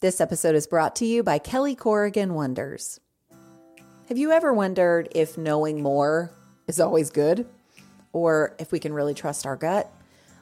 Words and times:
This 0.00 0.18
episode 0.18 0.54
is 0.54 0.66
brought 0.66 0.96
to 0.96 1.04
you 1.04 1.22
by 1.22 1.36
Kelly 1.36 1.74
Corrigan 1.74 2.32
Wonders. 2.32 3.00
Have 4.08 4.16
you 4.16 4.32
ever 4.32 4.50
wondered 4.54 5.10
if 5.14 5.36
knowing 5.36 5.82
more 5.82 6.30
is 6.66 6.80
always 6.80 7.10
good? 7.10 7.46
Or 8.14 8.56
if 8.58 8.72
we 8.72 8.78
can 8.78 8.94
really 8.94 9.12
trust 9.12 9.44
our 9.44 9.56
gut? 9.56 9.92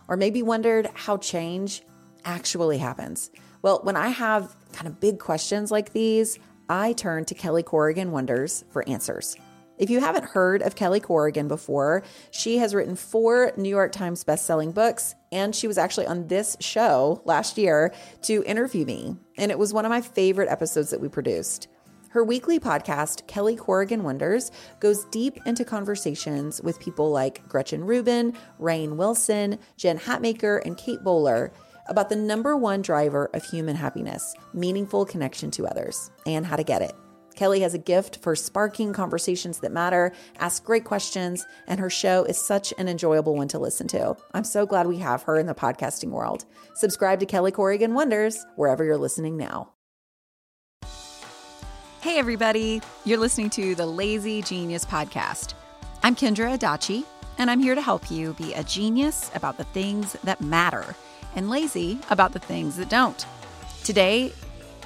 Or 0.07 0.17
maybe 0.17 0.45
wondered 0.45 0.89
how 0.95 1.17
change 1.17 1.83
actually 2.25 2.79
happens? 2.79 3.33
Well, 3.61 3.81
when 3.83 3.97
I 3.97 4.11
have 4.11 4.55
kind 4.75 4.87
of 4.87 5.01
big 5.01 5.19
questions 5.19 5.73
like 5.73 5.93
these, 5.93 6.39
I 6.69 6.93
turn 6.93 7.25
to 7.25 7.35
Kelly 7.35 7.65
Corrigan 7.65 8.13
Wonders 8.13 8.65
for 8.71 8.89
answers. 8.89 9.35
If 9.77 9.91
you 9.91 9.99
haven't 9.99 10.25
heard 10.25 10.63
of 10.63 10.77
Kelly 10.77 11.01
Corrigan 11.01 11.49
before, 11.49 12.05
she 12.31 12.59
has 12.59 12.77
written 12.77 12.95
four 12.95 13.51
New 13.57 13.69
York 13.69 13.91
Times 13.91 14.23
bestselling 14.23 14.73
books, 14.73 15.17
and 15.33 15.53
she 15.53 15.67
was 15.67 15.79
actually 15.79 16.07
on 16.07 16.29
this 16.29 16.57
show 16.61 17.23
last 17.25 17.59
year 17.59 17.93
to 18.23 18.45
interview 18.45 18.85
me. 18.85 19.17
And 19.39 19.51
it 19.51 19.59
was 19.59 19.73
one 19.73 19.87
of 19.87 19.91
my 19.91 20.03
favorite 20.03 20.51
episodes 20.51 20.91
that 20.91 21.01
we 21.01 21.09
produced. 21.09 21.69
Her 22.11 22.25
weekly 22.25 22.59
podcast, 22.59 23.27
Kelly 23.27 23.55
Corrigan 23.55 24.03
Wonders, 24.03 24.51
goes 24.81 25.05
deep 25.07 25.39
into 25.47 25.65
conversations 25.65 26.61
with 26.63 26.81
people 26.81 27.11
like 27.11 27.47
Gretchen 27.49 27.85
Rubin, 27.85 28.35
Rainn 28.59 28.97
Wilson, 28.97 29.59
Jen 29.77 29.99
Hatmaker, 29.99 30.65
and 30.65 30.77
Kate 30.77 31.03
Bowler 31.05 31.53
about 31.87 32.09
the 32.09 32.17
number 32.17 32.57
one 32.57 32.83
driver 32.83 33.31
of 33.35 33.45
human 33.45 33.77
happiness 33.77 34.35
meaningful 34.53 35.05
connection 35.05 35.51
to 35.53 35.67
others 35.67 36.11
and 36.27 36.45
how 36.45 36.57
to 36.57 36.65
get 36.65 36.83
it. 36.83 36.93
Kelly 37.39 37.61
has 37.61 37.73
a 37.73 37.79
gift 37.79 38.17
for 38.17 38.35
sparking 38.35 38.93
conversations 38.93 39.61
that 39.61 39.71
matter, 39.71 40.13
asks 40.41 40.59
great 40.59 40.83
questions, 40.83 41.47
and 41.69 41.79
her 41.79 41.89
show 41.89 42.25
is 42.25 42.37
such 42.37 42.75
an 42.79 42.89
enjoyable 42.89 43.37
one 43.37 43.47
to 43.47 43.61
listen 43.61 43.87
to. 43.89 44.17
I'm 44.35 44.43
so 44.43 44.67
glad 44.67 44.89
we 44.89 44.99
have 44.99 45.23
her 45.23 45.39
in 45.39 45.47
the 45.47 45.55
podcasting 45.55 46.11
world. 46.11 46.47
Subscribe 46.75 47.21
to 47.21 47.27
Kelly 47.27 47.53
Corrigan 47.53 47.95
Wonders 47.95 48.45
wherever 48.57 48.83
you're 48.83 48.99
listening 48.99 49.37
now. 49.37 49.73
Hey, 52.01 52.19
everybody. 52.19 52.83
You're 53.05 53.19
listening 53.19 53.51
to 53.51 53.77
the 53.77 53.87
Lazy 53.87 54.43
Genius 54.43 54.85
Podcast. 54.85 55.55
I'm 56.03 56.17
Kendra 56.17 56.59
Adachi, 56.59 57.05
and 57.39 57.53
I'm 57.53 57.61
here 57.61 57.77
to 57.77 57.83
help 57.83 58.11
you 58.11 58.33
be 58.33 58.53
a 58.55 58.65
genius 58.65 59.31
about 59.37 59.59
the 59.59 59.65
things 59.65 60.15
that 60.25 60.41
matter 60.41 60.97
and 61.37 61.49
lazy 61.49 62.01
about 62.11 62.33
the 62.33 62.41
things 62.41 62.77
that 62.79 62.89
don't. 62.89 63.25
Today, 63.85 64.33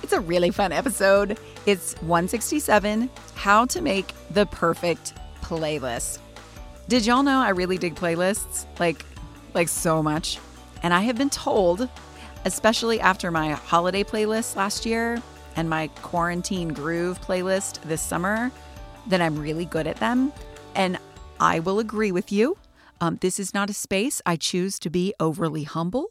it's 0.02 0.12
a 0.12 0.20
really 0.20 0.50
fun 0.50 0.72
episode. 0.72 1.38
It's 1.66 1.94
167 2.02 3.08
How 3.34 3.64
to 3.66 3.80
Make 3.80 4.12
the 4.30 4.46
Perfect 4.46 5.14
Playlist. 5.40 6.18
Did 6.88 7.06
y'all 7.06 7.22
know 7.22 7.40
I 7.40 7.50
really 7.50 7.78
dig 7.78 7.94
playlists? 7.94 8.66
Like, 8.80 9.04
like 9.54 9.68
so 9.68 10.02
much. 10.02 10.38
And 10.82 10.92
I 10.92 11.02
have 11.02 11.16
been 11.16 11.30
told, 11.30 11.88
especially 12.44 13.00
after 13.00 13.30
my 13.30 13.52
holiday 13.52 14.02
playlist 14.02 14.56
last 14.56 14.84
year 14.84 15.22
and 15.54 15.70
my 15.70 15.86
quarantine 16.02 16.68
groove 16.72 17.20
playlist 17.20 17.80
this 17.82 18.02
summer, 18.02 18.50
that 19.06 19.20
I'm 19.20 19.38
really 19.38 19.64
good 19.64 19.86
at 19.86 19.96
them. 19.96 20.32
And 20.74 20.98
I 21.38 21.60
will 21.60 21.78
agree 21.78 22.12
with 22.12 22.32
you. 22.32 22.58
Um, 23.00 23.18
this 23.20 23.38
is 23.38 23.54
not 23.54 23.70
a 23.70 23.74
space 23.74 24.20
I 24.26 24.36
choose 24.36 24.78
to 24.80 24.90
be 24.90 25.14
overly 25.18 25.64
humble. 25.64 26.08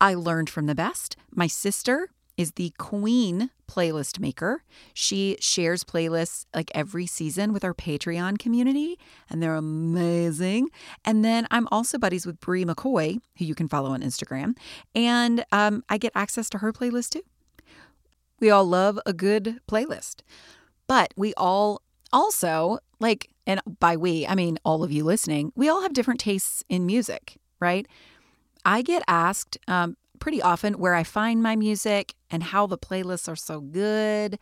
I 0.00 0.14
learned 0.14 0.50
from 0.50 0.66
the 0.66 0.74
best. 0.74 1.16
My 1.30 1.46
sister 1.46 2.10
is 2.36 2.52
the 2.52 2.72
queen 2.78 3.50
playlist 3.70 4.18
maker. 4.18 4.62
She 4.94 5.36
shares 5.40 5.84
playlists 5.84 6.46
like 6.54 6.70
every 6.74 7.06
season 7.06 7.52
with 7.52 7.64
our 7.64 7.74
Patreon 7.74 8.38
community, 8.38 8.98
and 9.30 9.42
they're 9.42 9.56
amazing. 9.56 10.68
And 11.04 11.24
then 11.24 11.46
I'm 11.50 11.68
also 11.70 11.98
buddies 11.98 12.26
with 12.26 12.40
Bri 12.40 12.64
McKoy, 12.64 13.18
who 13.38 13.44
you 13.44 13.54
can 13.54 13.68
follow 13.68 13.90
on 13.90 14.02
Instagram, 14.02 14.56
and 14.94 15.44
um, 15.52 15.84
I 15.88 15.98
get 15.98 16.12
access 16.14 16.48
to 16.50 16.58
her 16.58 16.72
playlist 16.72 17.10
too. 17.10 17.22
We 18.40 18.50
all 18.50 18.64
love 18.64 18.98
a 19.06 19.12
good 19.12 19.60
playlist, 19.68 20.22
but 20.86 21.14
we 21.16 21.32
all 21.34 21.82
also 22.12 22.78
like 23.00 23.28
and 23.46 23.60
by 23.80 23.96
we, 23.96 24.26
I 24.26 24.34
mean 24.34 24.58
all 24.64 24.82
of 24.84 24.92
you 24.92 25.04
listening, 25.04 25.52
we 25.54 25.68
all 25.68 25.82
have 25.82 25.92
different 25.92 26.20
tastes 26.20 26.64
in 26.68 26.86
music, 26.86 27.38
right? 27.60 27.86
I 28.64 28.82
get 28.82 29.02
asked 29.08 29.58
um, 29.66 29.96
pretty 30.22 30.40
often 30.40 30.74
where 30.74 30.94
I 30.94 31.02
find 31.02 31.42
my 31.42 31.56
music 31.56 32.14
and 32.30 32.44
how 32.44 32.68
the 32.68 32.78
playlists 32.78 33.28
are 33.28 33.34
so 33.34 33.60
good, 33.60 34.38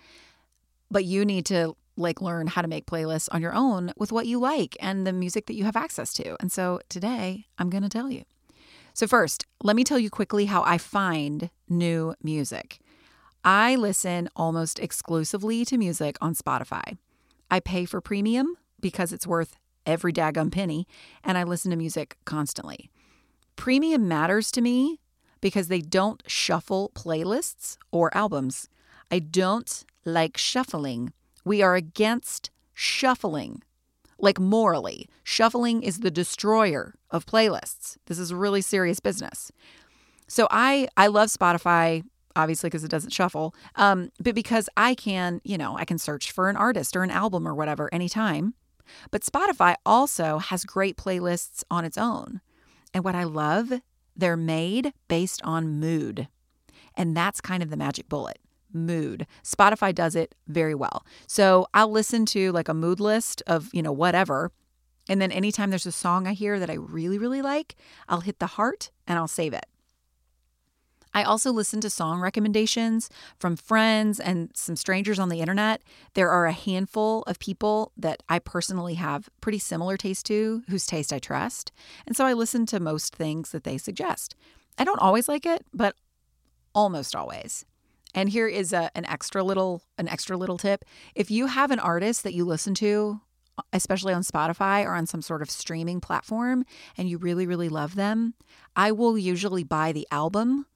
but 0.90 1.06
you 1.06 1.24
need 1.24 1.46
to 1.46 1.74
like 1.96 2.20
learn 2.20 2.48
how 2.48 2.60
to 2.60 2.68
make 2.68 2.84
playlists 2.84 3.30
on 3.32 3.40
your 3.40 3.54
own 3.54 3.90
with 3.96 4.12
what 4.12 4.26
you 4.26 4.38
like 4.38 4.76
and 4.78 5.06
the 5.06 5.12
music 5.14 5.46
that 5.46 5.54
you 5.54 5.64
have 5.64 5.76
access 5.76 6.12
to. 6.12 6.36
And 6.38 6.52
so 6.52 6.80
today 6.90 7.46
I'm 7.58 7.70
going 7.70 7.82
to 7.82 7.88
tell 7.88 8.10
you. 8.10 8.24
So, 8.92 9.06
first, 9.06 9.46
let 9.62 9.74
me 9.74 9.82
tell 9.82 9.98
you 9.98 10.10
quickly 10.10 10.44
how 10.44 10.62
I 10.64 10.76
find 10.76 11.48
new 11.66 12.14
music. 12.22 12.80
I 13.42 13.74
listen 13.74 14.28
almost 14.36 14.78
exclusively 14.80 15.64
to 15.64 15.78
music 15.78 16.18
on 16.20 16.34
Spotify. 16.34 16.98
I 17.50 17.60
pay 17.60 17.86
for 17.86 18.02
premium 18.02 18.56
because 18.82 19.14
it's 19.14 19.26
worth 19.26 19.56
every 19.86 20.12
daggum 20.12 20.52
penny, 20.52 20.86
and 21.24 21.38
I 21.38 21.44
listen 21.44 21.70
to 21.70 21.76
music 21.78 22.18
constantly. 22.26 22.90
Premium 23.56 24.06
matters 24.08 24.50
to 24.50 24.60
me 24.60 25.00
because 25.40 25.68
they 25.68 25.80
don't 25.80 26.22
shuffle 26.26 26.90
playlists 26.94 27.76
or 27.90 28.14
albums. 28.16 28.68
I 29.10 29.18
don't 29.18 29.84
like 30.04 30.36
shuffling. 30.36 31.12
We 31.44 31.62
are 31.62 31.74
against 31.74 32.50
shuffling. 32.74 33.62
Like 34.18 34.38
morally, 34.38 35.08
shuffling 35.24 35.82
is 35.82 36.00
the 36.00 36.10
destroyer 36.10 36.94
of 37.10 37.24
playlists. 37.24 37.96
This 38.06 38.18
is 38.18 38.34
really 38.34 38.60
serious 38.60 39.00
business. 39.00 39.50
So 40.28 40.46
I 40.50 40.88
I 40.96 41.06
love 41.06 41.30
Spotify 41.30 42.02
obviously 42.36 42.68
because 42.68 42.84
it 42.84 42.90
doesn't 42.90 43.12
shuffle. 43.12 43.54
Um, 43.76 44.10
but 44.20 44.34
because 44.34 44.68
I 44.76 44.94
can, 44.94 45.40
you 45.44 45.58
know, 45.58 45.76
I 45.76 45.84
can 45.84 45.98
search 45.98 46.32
for 46.32 46.48
an 46.48 46.56
artist 46.56 46.96
or 46.96 47.02
an 47.02 47.10
album 47.10 47.46
or 47.46 47.54
whatever 47.54 47.92
anytime. 47.92 48.54
But 49.10 49.22
Spotify 49.22 49.74
also 49.84 50.38
has 50.38 50.64
great 50.64 50.96
playlists 50.96 51.64
on 51.70 51.84
its 51.84 51.98
own. 51.98 52.40
And 52.92 53.04
what 53.04 53.14
I 53.14 53.24
love, 53.24 53.72
they're 54.20 54.36
made 54.36 54.92
based 55.08 55.40
on 55.42 55.80
mood. 55.80 56.28
And 56.94 57.16
that's 57.16 57.40
kind 57.40 57.62
of 57.62 57.70
the 57.70 57.76
magic 57.76 58.08
bullet 58.08 58.38
mood. 58.72 59.26
Spotify 59.42 59.94
does 59.94 60.14
it 60.14 60.34
very 60.46 60.74
well. 60.74 61.04
So 61.26 61.66
I'll 61.74 61.90
listen 61.90 62.24
to 62.26 62.52
like 62.52 62.68
a 62.68 62.74
mood 62.74 63.00
list 63.00 63.42
of, 63.46 63.68
you 63.72 63.82
know, 63.82 63.92
whatever. 63.92 64.52
And 65.08 65.20
then 65.20 65.32
anytime 65.32 65.70
there's 65.70 65.86
a 65.86 65.92
song 65.92 66.26
I 66.26 66.34
hear 66.34 66.60
that 66.60 66.70
I 66.70 66.74
really, 66.74 67.18
really 67.18 67.42
like, 67.42 67.74
I'll 68.08 68.20
hit 68.20 68.38
the 68.38 68.46
heart 68.46 68.90
and 69.06 69.18
I'll 69.18 69.28
save 69.28 69.52
it. 69.52 69.66
I 71.12 71.22
also 71.22 71.50
listen 71.50 71.80
to 71.80 71.90
song 71.90 72.20
recommendations 72.20 73.10
from 73.38 73.56
friends 73.56 74.20
and 74.20 74.50
some 74.54 74.76
strangers 74.76 75.18
on 75.18 75.28
the 75.28 75.40
internet. 75.40 75.82
There 76.14 76.30
are 76.30 76.46
a 76.46 76.52
handful 76.52 77.22
of 77.22 77.38
people 77.38 77.92
that 77.96 78.22
I 78.28 78.38
personally 78.38 78.94
have 78.94 79.28
pretty 79.40 79.58
similar 79.58 79.96
taste 79.96 80.26
to, 80.26 80.62
whose 80.68 80.86
taste 80.86 81.12
I 81.12 81.18
trust. 81.18 81.72
And 82.06 82.16
so 82.16 82.24
I 82.24 82.32
listen 82.32 82.66
to 82.66 82.80
most 82.80 83.16
things 83.16 83.50
that 83.50 83.64
they 83.64 83.78
suggest. 83.78 84.36
I 84.78 84.84
don't 84.84 85.00
always 85.00 85.28
like 85.28 85.46
it, 85.46 85.64
but 85.74 85.96
almost 86.74 87.16
always. 87.16 87.64
And 88.14 88.28
here 88.28 88.48
is 88.48 88.72
a, 88.72 88.90
an 88.94 89.04
extra 89.06 89.42
little 89.42 89.82
an 89.98 90.08
extra 90.08 90.36
little 90.36 90.58
tip. 90.58 90.84
If 91.14 91.30
you 91.30 91.46
have 91.46 91.70
an 91.70 91.78
artist 91.78 92.24
that 92.24 92.34
you 92.34 92.44
listen 92.44 92.74
to, 92.74 93.20
especially 93.72 94.12
on 94.12 94.22
Spotify 94.22 94.84
or 94.84 94.94
on 94.94 95.06
some 95.06 95.22
sort 95.22 95.42
of 95.42 95.50
streaming 95.50 96.00
platform 96.00 96.64
and 96.96 97.08
you 97.08 97.18
really 97.18 97.46
really 97.46 97.68
love 97.68 97.94
them, 97.94 98.34
I 98.74 98.92
will 98.92 99.16
usually 99.18 99.64
buy 99.64 99.92
the 99.92 100.08
album 100.10 100.66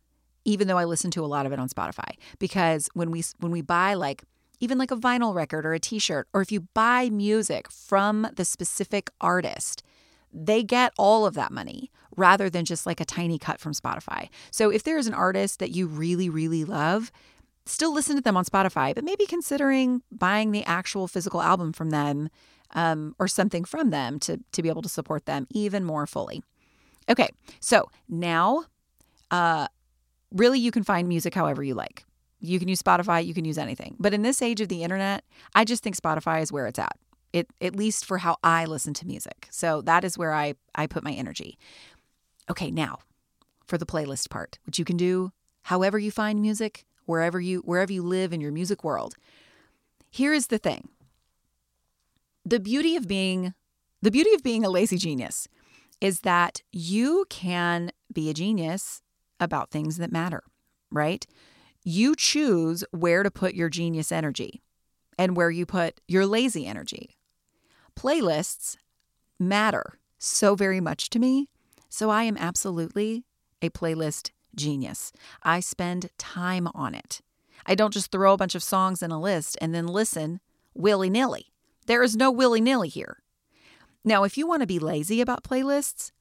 even 0.45 0.69
though 0.69 0.79
I 0.79 0.85
listen 0.85 1.11
to 1.13 1.25
a 1.25 1.27
lot 1.27 1.47
of 1.47 1.53
it 1.53 1.59
on 1.59 1.69
Spotify 1.69 2.17
because 2.39 2.89
when 2.95 3.11
we 3.11 3.23
when 3.39 3.53
we 3.53 3.63
buy 3.63 3.95
like 3.95 4.25
even 4.61 4.79
like 4.79 4.91
a 4.91 4.97
vinyl 4.97 5.35
record 5.35 5.67
or 5.67 5.75
a 5.75 5.81
t-shirt 5.81 6.29
or 6.33 6.41
if 6.41 6.53
you 6.53 6.69
buy 6.75 7.11
music 7.11 7.71
from 7.71 8.29
the 8.37 8.45
specific 8.45 9.11
artist 9.21 9.83
they 10.33 10.63
get 10.63 10.93
all 10.99 11.27
of 11.27 11.35
that 11.35 11.53
money 11.53 11.91
rather 12.17 12.51
than 12.51 12.65
just 12.65 12.87
like 12.87 13.01
a 13.01 13.05
tiny 13.05 13.39
cut 13.39 13.61
from 13.61 13.73
Spotify. 13.73 14.29
So 14.51 14.71
if 14.71 14.83
there 14.83 14.99
is 14.99 15.07
an 15.07 15.15
artist 15.15 15.61
that 15.61 15.71
you 15.71 15.87
really 15.87 16.29
really 16.29 16.65
love, 16.65 17.13
still 17.67 17.93
listen 17.95 18.17
to 18.17 18.23
them 18.23 18.37
on 18.37 18.45
Spotify, 18.45 18.95
but 18.95 19.05
maybe 19.05 19.27
considering 19.27 20.03
buying 20.11 20.51
the 20.51 20.65
actual 20.65 21.09
physical 21.09 21.41
album 21.41 21.73
from 21.73 21.91
them 21.91 22.29
um, 22.75 23.15
or 23.19 23.29
something 23.29 23.65
from 23.65 23.91
them 23.91 24.19
to 24.21 24.41
to 24.53 24.63
be 24.63 24.69
able 24.69 24.83
to 24.83 24.89
support 24.89 25.27
them 25.27 25.47
even 25.51 25.85
more 25.85 26.07
fully. 26.07 26.43
Okay, 27.09 27.29
so 27.61 27.91
now 28.09 28.65
uh, 29.31 29.69
really 30.35 30.59
you 30.59 30.71
can 30.71 30.85
find 30.85 31.09
music 31.09 31.35
however 31.35 31.63
you 31.63 31.75
like. 31.75 32.05
You 32.41 32.59
can 32.59 32.69
use 32.69 32.83
Spotify, 32.83 33.25
you 33.25 33.33
can 33.33 33.47
use 33.47 33.57
anything. 33.57 33.97
But 33.99 34.13
in 34.13 34.23
this 34.23 34.43
age 34.43 34.61
of 34.61 34.69
the 34.69 34.83
internet, 34.83 35.25
I 35.55 35.65
just 35.65 35.83
think 35.83 35.97
Spotify 35.97 36.43
is 36.43 36.53
where 36.53 36.67
it's 36.67 36.79
at. 36.79 36.99
It, 37.33 37.49
at 37.61 37.75
least 37.75 38.05
for 38.05 38.19
how 38.19 38.37
I 38.45 38.65
listen 38.67 38.93
to 38.95 39.07
music. 39.07 39.49
So 39.51 39.81
that 39.83 40.05
is 40.05 40.19
where 40.19 40.33
I, 40.33 40.55
I 40.75 40.87
put 40.87 41.03
my 41.03 41.13
energy. 41.13 41.59
Okay, 42.51 42.71
now 42.71 42.99
for 43.67 43.79
the 43.79 43.87
playlist 43.87 44.29
part, 44.31 44.59
which 44.67 44.79
you 44.79 44.85
can 44.85 44.97
do 44.97 45.33
however 45.63 45.99
you 45.99 46.11
find 46.11 46.43
music, 46.43 46.85
wherever 47.07 47.41
you 47.41 47.61
wherever 47.61 47.93
you 47.93 48.03
live 48.03 48.33
in 48.33 48.41
your 48.41 48.53
music 48.53 48.85
world. 48.85 49.15
Here 50.11 50.33
is 50.33 50.49
the 50.49 50.59
thing. 50.59 50.89
The 52.45 52.61
beauty 52.61 52.97
of 52.97 53.09
being 53.09 53.55
the 54.03 54.11
beauty 54.11 54.35
of 54.35 54.43
being 54.43 54.65
a 54.65 54.71
lazy 54.71 54.99
genius 54.99 55.49
is 56.01 56.21
that 56.21 56.63
you 56.73 57.25
can 57.31 57.91
be 58.13 58.29
a 58.29 58.35
genius 58.35 59.03
about 59.41 59.71
things 59.71 59.97
that 59.99 60.13
matter, 60.13 60.43
right? 60.91 61.27
You 61.83 62.15
choose 62.15 62.85
where 62.91 63.23
to 63.23 63.31
put 63.31 63.55
your 63.55 63.69
genius 63.69 64.11
energy 64.11 64.63
and 65.19 65.37
where 65.37 65.51
you 65.51 65.67
put 65.67 66.01
your 66.09 66.27
lazy 66.27 66.67
energy. 66.67 67.17
Playlists 67.97 68.77
matter 69.39 69.99
so 70.19 70.55
very 70.55 70.81
much 70.81 71.11
to 71.11 71.19
me, 71.19 71.49
so 71.89 72.11
I 72.11 72.25
am 72.25 72.37
absolutely 72.37 73.25
a 73.61 73.71
playlist 73.71 74.31
genius. 74.55 75.13
I 75.43 75.61
spend 75.61 76.11
time 76.19 76.69
on 76.75 76.95
it. 76.95 77.21
I 77.67 77.75
don't 77.75 77.93
just 77.93 78.11
throw 78.11 78.33
a 78.33 78.37
bunch 78.37 78.55
of 78.55 78.63
songs 78.63 79.03
in 79.03 79.11
a 79.11 79.21
list 79.21 79.57
and 79.61 79.75
then 79.75 79.87
listen 79.87 80.41
willy 80.75 81.11
nilly. 81.11 81.53
There 81.87 82.03
is 82.03 82.17
no 82.17 82.31
willy 82.31 82.61
nilly 82.61 82.89
here. 82.89 83.23
Now, 84.05 84.25
if 84.25 84.37
you 84.37 84.47
want 84.47 84.61
to 84.61 84.67
be 84.67 84.79
lazy 84.79 85.21
about 85.21 85.45
playlists, 85.45 86.13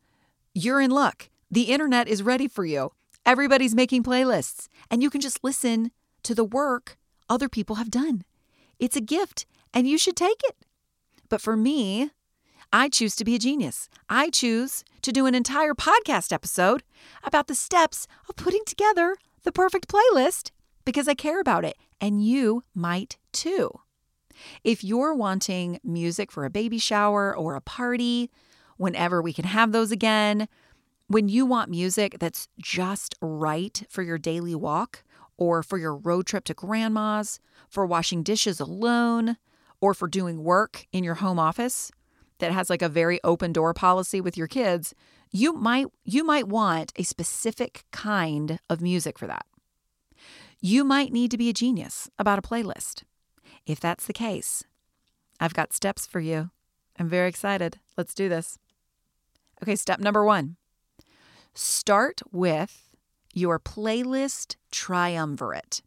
you're 0.54 0.80
in 0.80 0.92
luck. 0.92 1.30
The 1.52 1.64
internet 1.64 2.08
is 2.08 2.24
ready 2.24 2.48
for 2.48 2.66
you. 2.66 2.92
Everybody's 3.26 3.74
making 3.76 4.04
playlists, 4.04 4.68
and 4.92 5.02
you 5.02 5.10
can 5.10 5.22
just 5.22 5.44
listen 5.44 5.92
to 6.24 6.36
the 6.36 6.44
work 6.44 6.98
other 7.30 7.48
people 7.48 7.78
have 7.78 7.90
done. 7.90 8.24
It's 8.80 8.98
a 8.98 9.02
gift, 9.02 9.46
and 9.74 9.88
you 9.88 9.98
should 9.98 10.18
take 10.18 10.42
it. 10.44 10.58
But 11.30 11.42
for 11.42 11.56
me, 11.56 12.12
I 12.72 12.90
choose 12.90 13.16
to 13.16 13.24
be 13.24 13.36
a 13.36 13.40
genius. 13.40 13.88
I 14.10 14.30
choose 14.30 14.84
to 15.04 15.12
do 15.12 15.26
an 15.26 15.36
entire 15.36 15.74
podcast 15.74 16.34
episode 16.34 16.84
about 17.24 17.48
the 17.48 17.56
steps 17.56 18.08
of 18.28 18.36
putting 18.36 18.64
together 18.66 19.16
the 19.44 19.52
perfect 19.52 19.88
playlist 19.88 20.52
because 20.84 21.08
I 21.08 21.14
care 21.14 21.40
about 21.40 21.64
it, 21.64 21.78
and 22.02 22.26
you 22.26 22.64
might 22.76 23.18
too. 23.32 23.80
If 24.64 24.84
you're 24.84 25.14
wanting 25.14 25.80
music 25.84 26.32
for 26.32 26.44
a 26.44 26.50
baby 26.50 26.78
shower 26.78 27.36
or 27.36 27.56
a 27.56 27.62
party, 27.62 28.30
whenever 28.78 29.22
we 29.22 29.32
can 29.32 29.46
have 29.46 29.72
those 29.72 29.92
again, 29.92 30.48
when 31.14 31.30
you 31.30 31.46
want 31.46 31.70
music 31.70 32.18
that's 32.20 32.48
just 32.60 33.14
right 33.22 33.84
for 33.88 34.02
your 34.02 34.18
daily 34.18 34.56
walk 34.56 35.04
or 35.38 35.62
for 35.62 35.78
your 35.78 35.96
road 35.96 36.26
trip 36.26 36.44
to 36.46 36.56
grandma's, 36.56 37.40
for 37.70 37.86
washing 37.86 38.24
dishes 38.24 38.60
alone, 38.60 39.38
or 39.80 39.94
for 39.94 40.08
doing 40.08 40.44
work 40.44 40.88
in 40.92 41.04
your 41.04 41.16
home 41.16 41.38
office 41.38 41.92
that 42.40 42.52
has 42.52 42.68
like 42.68 42.82
a 42.82 42.90
very 42.90 43.20
open 43.24 43.54
door 43.54 43.76
policy 43.76 44.20
with 44.22 44.36
your 44.36 44.48
kids, 44.48 44.96
you 45.30 45.54
might 45.54 45.86
you 46.04 46.24
might 46.24 46.48
want 46.48 46.92
a 46.96 47.04
specific 47.04 47.86
kind 47.92 48.60
of 48.68 48.82
music 48.82 49.20
for 49.20 49.28
that. 49.28 49.46
You 50.62 50.84
might 50.84 51.14
need 51.14 51.30
to 51.30 51.38
be 51.38 51.50
a 51.50 51.54
genius 51.54 52.10
about 52.18 52.40
a 52.40 52.42
playlist. 52.42 53.04
If 53.68 53.80
that's 53.80 54.08
the 54.08 54.14
case, 54.14 54.64
I've 55.40 55.54
got 55.54 55.74
steps 55.74 56.08
for 56.08 56.20
you. 56.20 56.50
I'm 56.98 57.08
very 57.08 57.30
excited. 57.30 57.80
Let's 57.98 58.16
do 58.16 58.30
this. 58.30 58.58
Okay, 59.62 59.76
step 59.76 60.00
number 60.00 60.26
one 60.26 60.58
start 61.54 62.22
with 62.32 62.96
your 63.34 63.60
playlist 63.60 64.56
triumvirate. 64.72 65.82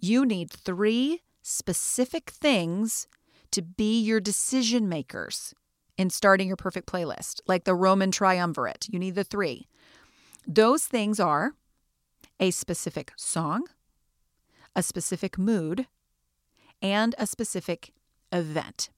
You 0.00 0.24
need 0.24 0.50
three 0.50 1.22
specific 1.42 2.30
things 2.30 3.06
to 3.50 3.62
be 3.62 4.00
your 4.00 4.20
decision 4.20 4.88
makers 4.88 5.54
in 5.96 6.10
starting 6.10 6.46
your 6.46 6.56
perfect 6.56 6.86
playlist, 6.86 7.40
like 7.46 7.64
the 7.64 7.74
Roman 7.74 8.10
triumvirate. 8.10 8.86
You 8.90 8.98
need 8.98 9.14
the 9.14 9.24
three. 9.24 9.66
Those 10.46 10.86
things 10.86 11.18
are 11.18 11.52
a 12.38 12.50
specific 12.50 13.12
song, 13.16 13.66
a 14.76 14.82
specific 14.82 15.36
mood, 15.38 15.86
and 16.80 17.14
a 17.18 17.26
specific 17.26 17.92
event. 18.32 18.90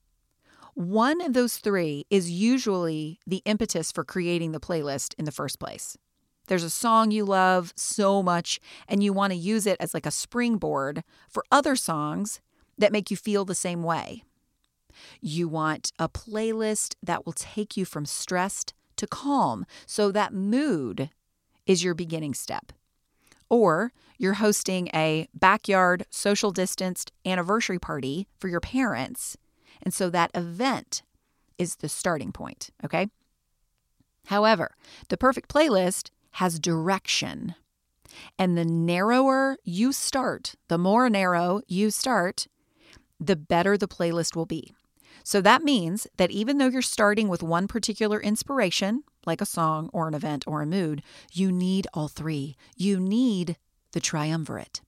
One 0.81 1.21
of 1.21 1.35
those 1.35 1.59
three 1.59 2.07
is 2.09 2.31
usually 2.31 3.21
the 3.27 3.43
impetus 3.45 3.93
for 3.93 4.03
creating 4.03 4.53
the 4.53 4.61
playlist 4.61 5.13
in 5.19 5.27
the 5.27 5.31
first 5.31 5.59
place. 5.59 5.99
There's 6.47 6.65
a 6.65 6.71
song 6.71 7.11
you 7.11 7.27
love 7.27 7.75
so 7.77 8.23
much, 8.23 8.59
and 8.89 9.03
you 9.03 9.13
want 9.13 9.35
to 9.35 9.39
use 9.39 9.67
it 9.67 9.77
as 9.79 9.93
like 9.93 10.07
a 10.07 10.11
springboard 10.11 11.05
for 11.29 11.45
other 11.53 11.77
songs 11.77 12.41
that 12.79 12.93
make 12.93 13.11
you 13.11 13.17
feel 13.19 13.45
the 13.45 13.55
same 13.55 13.83
way. 13.83 14.25
You 15.21 15.49
want 15.49 15.93
a 15.99 16.09
playlist 16.09 16.95
that 17.03 17.27
will 17.27 17.35
take 17.35 17.77
you 17.77 17.85
from 17.85 18.07
stressed 18.07 18.73
to 18.97 19.07
calm. 19.07 19.67
So 19.85 20.11
that 20.13 20.33
mood 20.33 21.11
is 21.67 21.85
your 21.85 21.93
beginning 21.93 22.33
step. 22.33 22.73
Or 23.51 23.93
you're 24.17 24.41
hosting 24.41 24.89
a 24.95 25.29
backyard 25.35 26.07
social 26.09 26.53
distanced 26.53 27.13
anniversary 27.27 27.79
party 27.79 28.29
for 28.39 28.49
your 28.49 28.61
parents. 28.61 29.37
And 29.83 29.93
so 29.95 30.11
that 30.11 30.31
event 30.35 31.03
is 31.59 31.77
the 31.77 31.89
starting 31.89 32.33
point, 32.33 32.71
okay? 32.85 33.09
However, 34.27 34.77
the 35.09 35.17
perfect 35.17 35.53
playlist 35.53 36.11
has 36.33 36.59
direction. 36.59 37.55
And 38.39 38.57
the 38.57 38.65
narrower 38.65 39.57
you 39.65 39.93
start, 39.93 40.55
the 40.69 40.79
more 40.79 41.09
narrow 41.09 41.61
you 41.69 41.91
start, 41.91 42.47
the 43.19 43.37
better 43.37 43.77
the 43.77 43.89
playlist 43.89 44.35
will 44.35 44.47
be. 44.47 44.73
So 45.23 45.41
that 45.43 45.63
means 45.63 46.07
that 46.17 46.31
even 46.31 46.59
though 46.59 46.69
you're 46.69 46.83
starting 46.83 47.29
with 47.29 47.43
one 47.43 47.69
particular 47.69 48.21
inspiration, 48.21 49.05
like 49.27 49.41
a 49.41 49.47
song 49.47 49.91
or 49.93 50.09
an 50.09 50.15
event 50.15 50.45
or 50.47 50.63
a 50.63 50.67
mood, 50.67 51.03
you 51.33 51.53
need 51.53 51.87
all 51.93 52.09
three. 52.09 52.57
You 52.77 52.99
need 52.99 53.57
the 53.93 54.01
triumvirate. 54.01 54.81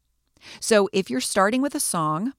So 0.59 0.89
if 0.93 1.11
you're 1.11 1.21
starting 1.21 1.63
with 1.63 1.75
a 1.75 1.81
song, 1.81 2.33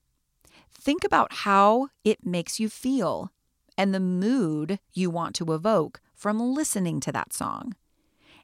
think 0.74 1.04
about 1.04 1.34
how 1.34 1.90
it 2.04 2.26
makes 2.26 2.60
you 2.60 2.70
feel 2.70 3.32
and 3.78 3.94
the 3.94 4.00
mood 4.00 4.80
you 4.94 5.10
want 5.10 5.36
to 5.36 5.54
evoke 5.54 6.02
from 6.14 6.40
listening 6.40 7.00
to 7.02 7.12
that 7.12 7.34
song. 7.34 7.76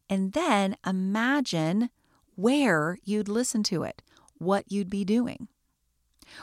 And 0.10 0.34
then 0.34 0.76
imagine 0.86 1.90
where 2.36 2.98
you'd 3.04 3.30
listen 3.30 3.64
to 3.64 3.84
it, 3.84 4.02
what 4.38 4.72
you'd 4.72 4.90
be 4.90 5.06
doing. 5.06 5.48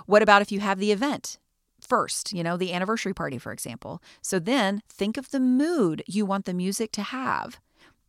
What 0.06 0.22
about 0.22 0.42
if 0.42 0.52
you 0.52 0.60
have 0.60 0.78
the 0.78 0.92
event 0.92 1.38
first, 1.80 2.32
you 2.32 2.42
know, 2.42 2.56
the 2.56 2.72
anniversary 2.72 3.14
party, 3.14 3.38
for 3.38 3.52
example? 3.52 4.02
So 4.22 4.38
then 4.38 4.82
think 4.88 5.16
of 5.16 5.30
the 5.30 5.40
mood 5.40 6.02
you 6.06 6.26
want 6.26 6.44
the 6.44 6.54
music 6.54 6.92
to 6.92 7.02
have. 7.02 7.58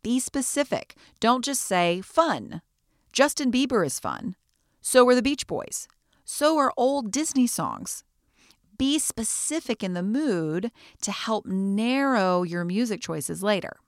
Be 0.02 0.20
specific. 0.20 0.94
Don't 1.20 1.44
just 1.44 1.62
say 1.62 2.00
fun. 2.00 2.62
Justin 3.12 3.50
Bieber 3.50 3.84
is 3.84 3.98
fun. 3.98 4.36
So 4.80 5.06
are 5.08 5.14
the 5.14 5.22
Beach 5.22 5.46
Boys. 5.46 5.88
So 6.30 6.58
are 6.58 6.74
old 6.76 7.10
Disney 7.10 7.46
songs. 7.46 8.04
Be 8.76 8.98
specific 8.98 9.82
in 9.82 9.94
the 9.94 10.02
mood 10.02 10.70
to 11.00 11.10
help 11.10 11.46
narrow 11.46 12.42
your 12.42 12.66
music 12.66 13.00
choices 13.00 13.42
later. 13.42 13.78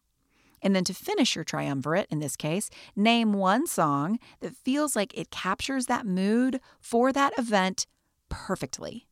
And 0.62 0.74
then 0.74 0.84
to 0.84 0.94
finish 0.94 1.36
your 1.36 1.44
triumvirate, 1.44 2.06
in 2.08 2.20
this 2.20 2.36
case, 2.36 2.70
name 2.96 3.34
one 3.34 3.66
song 3.66 4.18
that 4.40 4.56
feels 4.56 4.96
like 4.96 5.12
it 5.16 5.30
captures 5.30 5.84
that 5.86 6.06
mood 6.06 6.62
for 6.80 7.12
that 7.12 7.38
event 7.38 7.86
perfectly. 8.30 9.06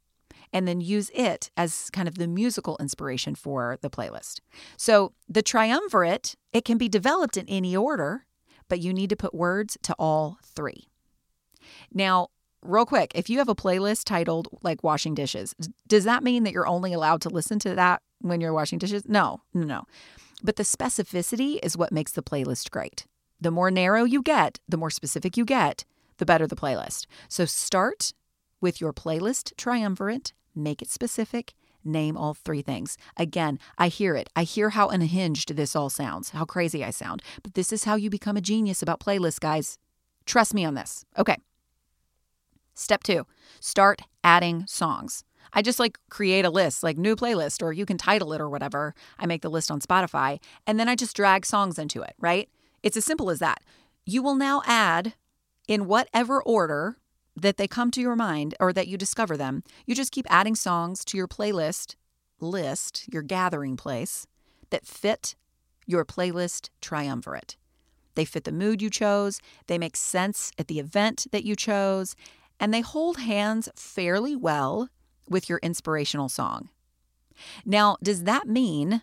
And 0.51 0.67
then 0.67 0.81
use 0.81 1.11
it 1.13 1.51
as 1.55 1.91
kind 1.91 2.09
of 2.09 2.17
the 2.17 2.27
musical 2.27 2.79
inspiration 2.81 3.35
for 3.35 3.77
the 3.83 3.91
playlist. 3.91 4.41
So 4.79 5.13
the 5.29 5.43
triumvirate, 5.43 6.35
it 6.55 6.65
can 6.65 6.79
be 6.79 6.89
developed 6.89 7.37
in 7.37 7.47
any 7.47 7.77
order, 7.77 8.25
but 8.71 8.81
you 8.81 8.95
need 8.95 9.11
to 9.11 9.17
put 9.17 9.35
words 9.35 9.77
to 9.83 9.95
all 9.99 10.39
three. 10.43 10.89
Now, 11.93 12.29
real 12.63 12.87
quick, 12.87 13.13
if 13.15 13.31
you 13.31 13.39
have 13.39 13.49
a 13.49 13.55
playlist 13.55 14.05
titled 14.05 14.49
like 14.63 14.83
washing 14.83 15.15
dishes, 15.15 15.55
does 15.87 16.05
that 16.05 16.23
mean 16.23 16.45
that 16.45 16.53
you're 16.53 16.67
only 16.67 16.93
allowed 16.93 17.21
to 17.23 17.29
listen 17.29 17.59
to 17.61 17.75
that 17.75 18.03
when 18.21 18.41
you're 18.41 18.53
washing 18.53 18.79
dishes? 18.79 19.05
No, 19.07 19.41
no, 19.55 19.65
no. 19.65 19.85
But 20.43 20.57
the 20.57 20.63
specificity 20.63 21.59
is 21.63 21.77
what 21.77 21.93
makes 21.93 22.13
the 22.13 22.23
playlist 22.23 22.71
great. 22.71 23.07
The 23.41 23.51
more 23.51 23.71
narrow 23.71 24.05
you 24.05 24.23
get, 24.23 24.59
the 24.69 24.77
more 24.77 24.91
specific 24.91 25.37
you 25.37 25.45
get, 25.45 25.85
the 26.19 26.27
better 26.27 26.47
the 26.47 26.57
playlist. 26.57 27.07
So 27.29 27.45
start 27.45 28.13
with 28.61 28.81
your 28.81 28.93
playlist 28.93 29.57
triumvirate, 29.57 30.33
make 30.55 30.83
it 30.83 30.91
specific, 30.91 31.55
name 31.85 32.17
all 32.17 32.35
three 32.35 32.63
things. 32.63 32.99
Again, 33.17 33.59
I 33.79 33.89
hear 33.89 34.17
it. 34.17 34.29
I 34.35 34.43
hear 34.43 34.71
how 34.71 34.89
unhinged 34.89 35.55
this 35.57 35.77
all 35.77 35.91
sounds, 35.91 36.31
how 36.31 36.45
crazy 36.45 36.85
I 36.85 36.91
sound. 36.91 37.23
But 37.43 37.55
this 37.55 37.73
is 37.73 37.85
how 37.85 37.95
you 37.95 38.11
become 38.11 38.37
a 38.37 38.41
genius 38.41 38.83
about 38.83 39.01
playlists, 39.01 39.41
guys. 39.41 39.79
Trust 40.27 40.55
me 40.55 40.65
on 40.65 40.75
this. 40.75 41.05
Okay. 41.17 41.37
Step 42.79 43.03
two 43.03 43.27
start 43.59 44.03
adding 44.23 44.65
songs. 44.69 45.25
I 45.53 45.63
just 45.63 45.81
like 45.81 45.99
create 46.11 46.45
a 46.45 46.51
list, 46.51 46.85
like 46.85 46.97
new 46.97 47.17
playlist, 47.17 47.61
or 47.61 47.73
you 47.73 47.85
can 47.85 47.99
title 47.99 48.33
it 48.33 48.41
or 48.41 48.49
whatever. 48.49 48.95
I 49.19 49.27
make 49.27 49.43
the 49.43 49.51
list 49.51 49.71
on 49.71 49.81
Spotify, 49.81 50.39
and 50.65 50.79
then 50.79 50.89
I 50.89 50.95
just 50.95 51.17
drag 51.17 51.45
songs 51.45 51.79
into 51.79 52.03
it, 52.03 52.15
right? 52.21 52.49
It's 52.83 52.97
as 52.97 53.05
simple 53.05 53.31
as 53.31 53.41
that. 53.41 53.63
You 54.07 54.23
will 54.23 54.37
now 54.37 54.63
add 54.65 55.15
in 55.67 55.87
whatever 55.87 56.41
order 56.43 56.99
that 57.35 57.57
they 57.57 57.67
come 57.67 57.91
to 57.91 58.01
your 58.01 58.17
mind 58.17 58.55
or 58.61 58.73
that 58.73 58.87
you 58.87 58.97
discover 58.97 59.37
them, 59.37 59.65
you 59.85 59.95
just 59.95 60.13
keep 60.13 60.27
adding 60.31 60.55
songs 60.55 61.05
to 61.07 61.17
your 61.17 61.29
playlist 61.29 61.97
list, 62.41 63.09
your 63.13 63.23
gathering 63.23 63.77
place, 63.77 64.27
that 64.71 64.87
fit 64.87 65.35
your 65.85 66.05
playlist 66.05 66.69
triumvirate. 66.81 67.57
They 68.15 68.25
fit 68.25 68.43
the 68.43 68.53
mood 68.53 68.83
you 68.83 68.91
chose, 68.91 69.41
they 69.69 69.79
make 69.79 69.95
sense 69.97 70.51
at 70.59 70.67
the 70.67 70.81
event 70.81 71.29
that 71.31 71.45
you 71.45 71.55
chose, 71.55 72.17
and 72.61 72.73
they 72.73 72.81
hold 72.81 73.19
hands 73.19 73.69
fairly 73.75 74.35
well 74.35 74.89
with 75.29 75.49
your 75.49 75.59
inspirational 75.63 76.29
song. 76.29 76.71
Now, 77.65 77.97
does 78.03 78.25
that 78.25 78.49
mean 78.49 79.03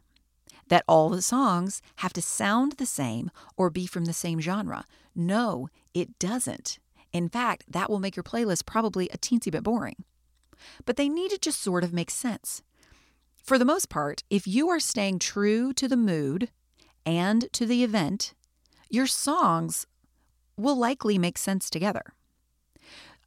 that 0.68 0.84
all 0.88 1.10
the 1.10 1.22
songs 1.22 1.82
have 1.98 2.14
to 2.14 2.22
sound 2.22 2.74
the 2.74 2.86
same 2.86 3.32
or 3.56 3.70
be 3.70 3.86
from 3.86 4.06
the 4.06 4.14
same 4.14 4.42
genre? 4.42 4.86
No, 5.16 5.70
it 5.94 6.18
doesn't. 6.20 6.80
In 7.14 7.30
fact, 7.30 7.64
that 7.70 7.90
will 7.90 8.00
make 8.00 8.16
your 8.16 8.24
playlist 8.24 8.66
probably 8.66 9.08
a 9.10 9.18
teensy 9.18 9.52
bit 9.52 9.64
boring. 9.64 10.04
But 10.86 10.98
they 10.98 11.08
need 11.08 11.32
to 11.32 11.38
just 11.38 11.62
sort 11.62 11.84
of 11.84 11.94
make 11.94 12.12
sense. 12.12 12.62
For 13.36 13.58
the 13.58 13.66
most 13.66 13.90
part, 13.90 14.24
if 14.30 14.48
you 14.48 14.70
are 14.70 14.80
staying 14.80 15.20
true 15.20 15.72
to 15.74 15.88
the 15.88 15.98
mood 15.98 16.50
and 17.06 17.52
to 17.54 17.66
the 17.66 17.84
event, 17.84 18.34
your 18.90 19.08
songs 19.08 19.86
will 20.58 20.76
likely 20.76 21.18
make 21.18 21.38
sense 21.38 21.70
together. 21.70 22.14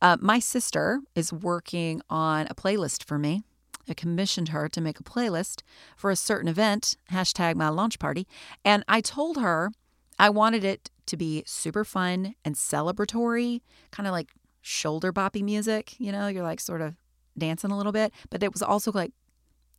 Uh, 0.01 0.17
my 0.21 0.39
sister 0.39 1.01
is 1.15 1.33
working 1.33 2.01
on 2.09 2.47
a 2.49 2.55
playlist 2.55 3.05
for 3.05 3.19
me. 3.19 3.43
I 3.89 3.95
commissioned 3.95 4.51
her 4.51 4.69
to 4.69 4.81
make 4.81 5.01
a 5.01 5.05
playlist 5.05 5.63
for 5.97 6.11
a 6.11 6.17
certain 6.17 6.49
event, 6.49 6.97
hashtag 7.11 7.57
my 7.57 7.69
launch 7.69 7.99
party. 7.99 8.27
And 8.65 8.85
I 8.87 9.01
told 9.01 9.39
her 9.39 9.73
I 10.19 10.31
wanted 10.31 10.65
it 10.65 10.91
to 11.07 11.17
be 11.17 11.43
super 11.47 11.85
fun 11.85 12.35
and 12.45 12.55
celebratory, 12.55 13.61
kind 13.91 14.07
of 14.07 14.13
like 14.13 14.29
shoulder 14.61 15.13
boppy 15.13 15.43
music. 15.43 15.99
You 15.99 16.13
know, 16.13 16.29
you're 16.29 16.43
like 16.43 16.61
sort 16.61 16.83
of 16.83 16.95
dancing 17.37 17.71
a 17.71 17.77
little 17.77 17.93
bit, 17.93 18.13
but 18.31 18.43
it 18.43 18.53
was 18.53 18.63
also 18.63 18.93
like 18.93 19.13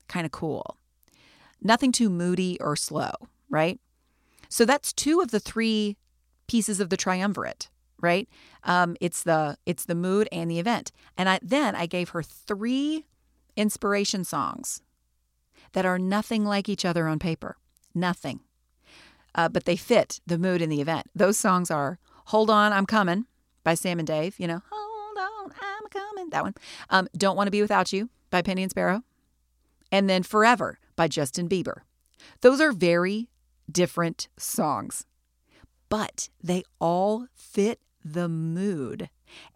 kind 0.07 0.25
of 0.25 0.31
cool. 0.31 0.77
Nothing 1.61 1.91
too 1.91 2.09
moody 2.09 2.57
or 2.59 2.75
slow, 2.75 3.11
right? 3.49 3.79
So 4.49 4.65
that's 4.65 4.91
two 4.91 5.21
of 5.21 5.31
the 5.31 5.39
three 5.39 5.97
pieces 6.47 6.79
of 6.79 6.89
the 6.89 6.97
triumvirate 6.97 7.69
right? 8.01 8.27
Um, 8.63 8.95
it's 8.99 9.23
the 9.23 9.57
it's 9.65 9.85
the 9.85 9.95
mood 9.95 10.27
and 10.31 10.49
the 10.49 10.59
event. 10.59 10.91
And 11.17 11.29
I 11.29 11.39
then 11.41 11.75
I 11.75 11.85
gave 11.85 12.09
her 12.09 12.23
three 12.23 13.05
inspiration 13.55 14.23
songs 14.23 14.81
that 15.73 15.85
are 15.85 15.99
nothing 15.99 16.45
like 16.45 16.69
each 16.69 16.85
other 16.85 17.07
on 17.07 17.19
paper, 17.19 17.57
nothing, 17.93 18.41
uh, 19.35 19.49
but 19.49 19.65
they 19.65 19.75
fit 19.75 20.19
the 20.25 20.37
mood 20.37 20.61
and 20.61 20.71
the 20.71 20.81
event. 20.81 21.07
Those 21.15 21.37
songs 21.37 21.69
are 21.71 21.99
"Hold 22.25 22.49
On, 22.49 22.73
I'm 22.73 22.85
Coming" 22.85 23.25
by 23.63 23.75
Sam 23.75 23.99
and 23.99 24.07
Dave. 24.07 24.39
You 24.39 24.47
know, 24.47 24.61
"Hold 24.71 25.17
On, 25.17 25.51
I'm 25.61 25.87
Coming," 25.89 26.29
that 26.29 26.43
one. 26.43 26.55
Um, 26.89 27.07
"Don't 27.17 27.35
Want 27.35 27.47
to 27.47 27.51
Be 27.51 27.61
Without 27.61 27.93
You" 27.93 28.09
by 28.29 28.41
Penny 28.41 28.63
and 28.63 28.71
Sparrow, 28.71 29.03
and 29.91 30.09
then 30.09 30.23
"Forever" 30.23 30.79
by 30.95 31.07
Justin 31.07 31.47
Bieber. 31.47 31.81
Those 32.41 32.59
are 32.59 32.71
very 32.71 33.29
different 33.71 34.29
songs 34.37 35.05
but 35.89 36.29
they 36.41 36.63
all 36.79 37.27
fit 37.33 37.79
the 38.03 38.29
mood. 38.29 39.09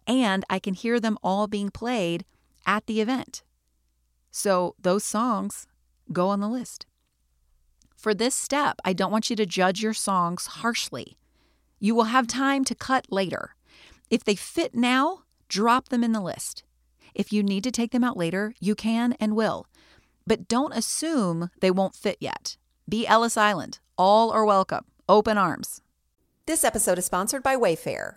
And 0.06 0.44
I 0.48 0.58
can 0.58 0.74
hear 0.74 1.00
them 1.00 1.18
all 1.22 1.46
being 1.46 1.70
played 1.70 2.24
at 2.66 2.86
the 2.86 3.00
event. 3.00 3.42
So 4.30 4.74
those 4.80 5.04
songs 5.04 5.66
go 6.12 6.28
on 6.28 6.40
the 6.40 6.48
list. 6.48 6.86
For 7.96 8.14
this 8.14 8.34
step, 8.34 8.80
I 8.84 8.92
don't 8.92 9.12
want 9.12 9.30
you 9.30 9.36
to 9.36 9.46
judge 9.46 9.82
your 9.82 9.94
songs 9.94 10.46
harshly. 10.46 11.16
You 11.78 11.94
will 11.94 12.04
have 12.04 12.26
time 12.26 12.64
to 12.64 12.74
cut 12.74 13.06
later. 13.10 13.54
If 14.10 14.24
they 14.24 14.34
fit 14.34 14.74
now, 14.74 15.22
drop 15.48 15.88
them 15.88 16.04
in 16.04 16.12
the 16.12 16.20
list. 16.20 16.64
If 17.14 17.32
you 17.32 17.42
need 17.42 17.64
to 17.64 17.70
take 17.70 17.92
them 17.92 18.04
out 18.04 18.16
later, 18.16 18.54
you 18.60 18.74
can 18.74 19.14
and 19.20 19.36
will. 19.36 19.66
But 20.26 20.48
don't 20.48 20.76
assume 20.76 21.50
they 21.60 21.70
won't 21.70 21.94
fit 21.94 22.18
yet. 22.20 22.56
Be 22.88 23.06
Ellis 23.06 23.36
Island. 23.36 23.78
All 23.96 24.30
are 24.30 24.44
welcome. 24.44 24.84
Open 25.08 25.38
arms. 25.38 25.80
This 26.46 26.64
episode 26.64 26.98
is 26.98 27.06
sponsored 27.06 27.42
by 27.42 27.56
Wayfair. 27.56 28.16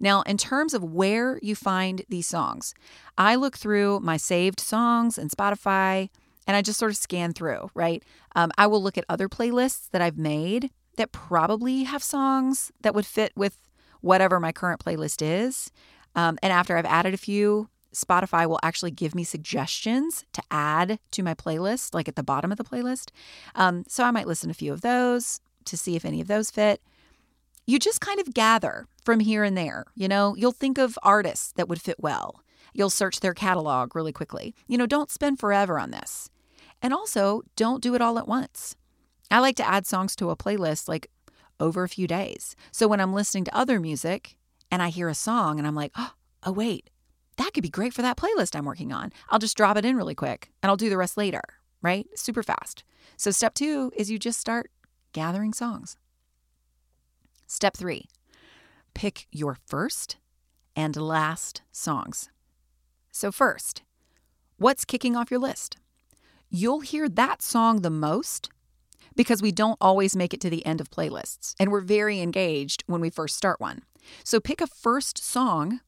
Now, 0.00 0.22
in 0.22 0.36
terms 0.36 0.74
of 0.74 0.82
where 0.82 1.38
you 1.42 1.54
find 1.54 2.02
these 2.08 2.26
songs, 2.26 2.74
I 3.16 3.34
look 3.34 3.56
through 3.56 4.00
my 4.00 4.16
saved 4.16 4.60
songs 4.60 5.18
and 5.18 5.30
Spotify 5.30 6.08
and 6.46 6.56
I 6.56 6.62
just 6.62 6.78
sort 6.78 6.90
of 6.90 6.96
scan 6.96 7.32
through, 7.32 7.70
right? 7.74 8.02
Um, 8.34 8.52
I 8.56 8.66
will 8.66 8.82
look 8.82 8.96
at 8.96 9.04
other 9.08 9.28
playlists 9.28 9.90
that 9.90 10.00
I've 10.00 10.18
made 10.18 10.70
that 10.96 11.12
probably 11.12 11.84
have 11.84 12.02
songs 12.02 12.72
that 12.82 12.94
would 12.94 13.06
fit 13.06 13.32
with 13.36 13.58
whatever 14.00 14.38
my 14.38 14.52
current 14.52 14.82
playlist 14.84 15.20
is. 15.22 15.70
Um, 16.14 16.38
and 16.42 16.52
after 16.52 16.76
I've 16.76 16.86
added 16.86 17.14
a 17.14 17.18
few, 17.18 17.68
Spotify 17.94 18.46
will 18.46 18.60
actually 18.62 18.90
give 18.90 19.14
me 19.14 19.24
suggestions 19.24 20.24
to 20.32 20.42
add 20.50 20.98
to 21.12 21.22
my 21.22 21.34
playlist, 21.34 21.94
like 21.94 22.08
at 22.08 22.16
the 22.16 22.22
bottom 22.22 22.52
of 22.52 22.58
the 22.58 22.64
playlist. 22.64 23.10
Um, 23.54 23.84
so 23.88 24.04
I 24.04 24.10
might 24.10 24.26
listen 24.26 24.48
to 24.48 24.52
a 24.52 24.54
few 24.54 24.72
of 24.72 24.82
those 24.82 25.40
to 25.64 25.76
see 25.76 25.96
if 25.96 26.04
any 26.04 26.20
of 26.20 26.28
those 26.28 26.50
fit 26.50 26.80
you 27.66 27.78
just 27.78 28.00
kind 28.00 28.20
of 28.20 28.32
gather 28.32 28.86
from 29.04 29.20
here 29.20 29.44
and 29.44 29.56
there. 29.56 29.84
You 29.94 30.08
know, 30.08 30.34
you'll 30.36 30.52
think 30.52 30.78
of 30.78 30.98
artists 31.02 31.52
that 31.52 31.68
would 31.68 31.80
fit 31.80 31.96
well. 31.98 32.42
You'll 32.72 32.90
search 32.90 33.20
their 33.20 33.34
catalog 33.34 33.94
really 33.94 34.12
quickly. 34.12 34.54
You 34.66 34.78
know, 34.78 34.86
don't 34.86 35.10
spend 35.10 35.40
forever 35.40 35.78
on 35.78 35.90
this. 35.90 36.30
And 36.82 36.92
also, 36.92 37.42
don't 37.56 37.82
do 37.82 37.94
it 37.94 38.02
all 38.02 38.18
at 38.18 38.28
once. 38.28 38.76
I 39.30 39.40
like 39.40 39.56
to 39.56 39.66
add 39.66 39.86
songs 39.86 40.14
to 40.16 40.30
a 40.30 40.36
playlist 40.36 40.88
like 40.88 41.10
over 41.58 41.82
a 41.82 41.88
few 41.88 42.06
days. 42.06 42.54
So 42.70 42.86
when 42.86 43.00
I'm 43.00 43.14
listening 43.14 43.44
to 43.44 43.56
other 43.56 43.80
music 43.80 44.36
and 44.70 44.82
I 44.82 44.90
hear 44.90 45.08
a 45.08 45.14
song 45.14 45.58
and 45.58 45.66
I'm 45.66 45.74
like, 45.74 45.92
oh, 45.96 46.12
oh 46.44 46.52
wait, 46.52 46.90
that 47.36 47.52
could 47.54 47.62
be 47.62 47.68
great 47.70 47.94
for 47.94 48.02
that 48.02 48.16
playlist 48.16 48.54
I'm 48.54 48.66
working 48.66 48.92
on. 48.92 49.12
I'll 49.30 49.38
just 49.38 49.56
drop 49.56 49.76
it 49.76 49.84
in 49.84 49.96
really 49.96 50.14
quick 50.14 50.50
and 50.62 50.70
I'll 50.70 50.76
do 50.76 50.90
the 50.90 50.96
rest 50.96 51.16
later, 51.16 51.42
right? 51.82 52.06
Super 52.14 52.42
fast. 52.42 52.84
So 53.16 53.30
step 53.30 53.54
two 53.54 53.90
is 53.96 54.10
you 54.10 54.18
just 54.18 54.38
start 54.38 54.70
gathering 55.12 55.52
songs. 55.52 55.96
Step 57.46 57.76
three 57.76 58.08
pick 58.94 59.26
your 59.30 59.58
first 59.66 60.16
and 60.74 60.96
last 60.96 61.60
songs. 61.70 62.30
So, 63.12 63.30
first, 63.30 63.82
what's 64.56 64.84
kicking 64.86 65.14
off 65.14 65.30
your 65.30 65.40
list? 65.40 65.76
You'll 66.50 66.80
hear 66.80 67.08
that 67.08 67.42
song 67.42 67.82
the 67.82 67.90
most 67.90 68.48
because 69.14 69.42
we 69.42 69.52
don't 69.52 69.78
always 69.80 70.16
make 70.16 70.32
it 70.32 70.40
to 70.42 70.50
the 70.50 70.64
end 70.64 70.80
of 70.80 70.90
playlists 70.90 71.54
and 71.60 71.70
we're 71.70 71.80
very 71.80 72.20
engaged 72.20 72.84
when 72.86 73.00
we 73.00 73.10
first 73.10 73.36
start 73.36 73.60
one. 73.60 73.82
So, 74.24 74.40
pick 74.40 74.60
a 74.60 74.66
first 74.66 75.22
song 75.22 75.80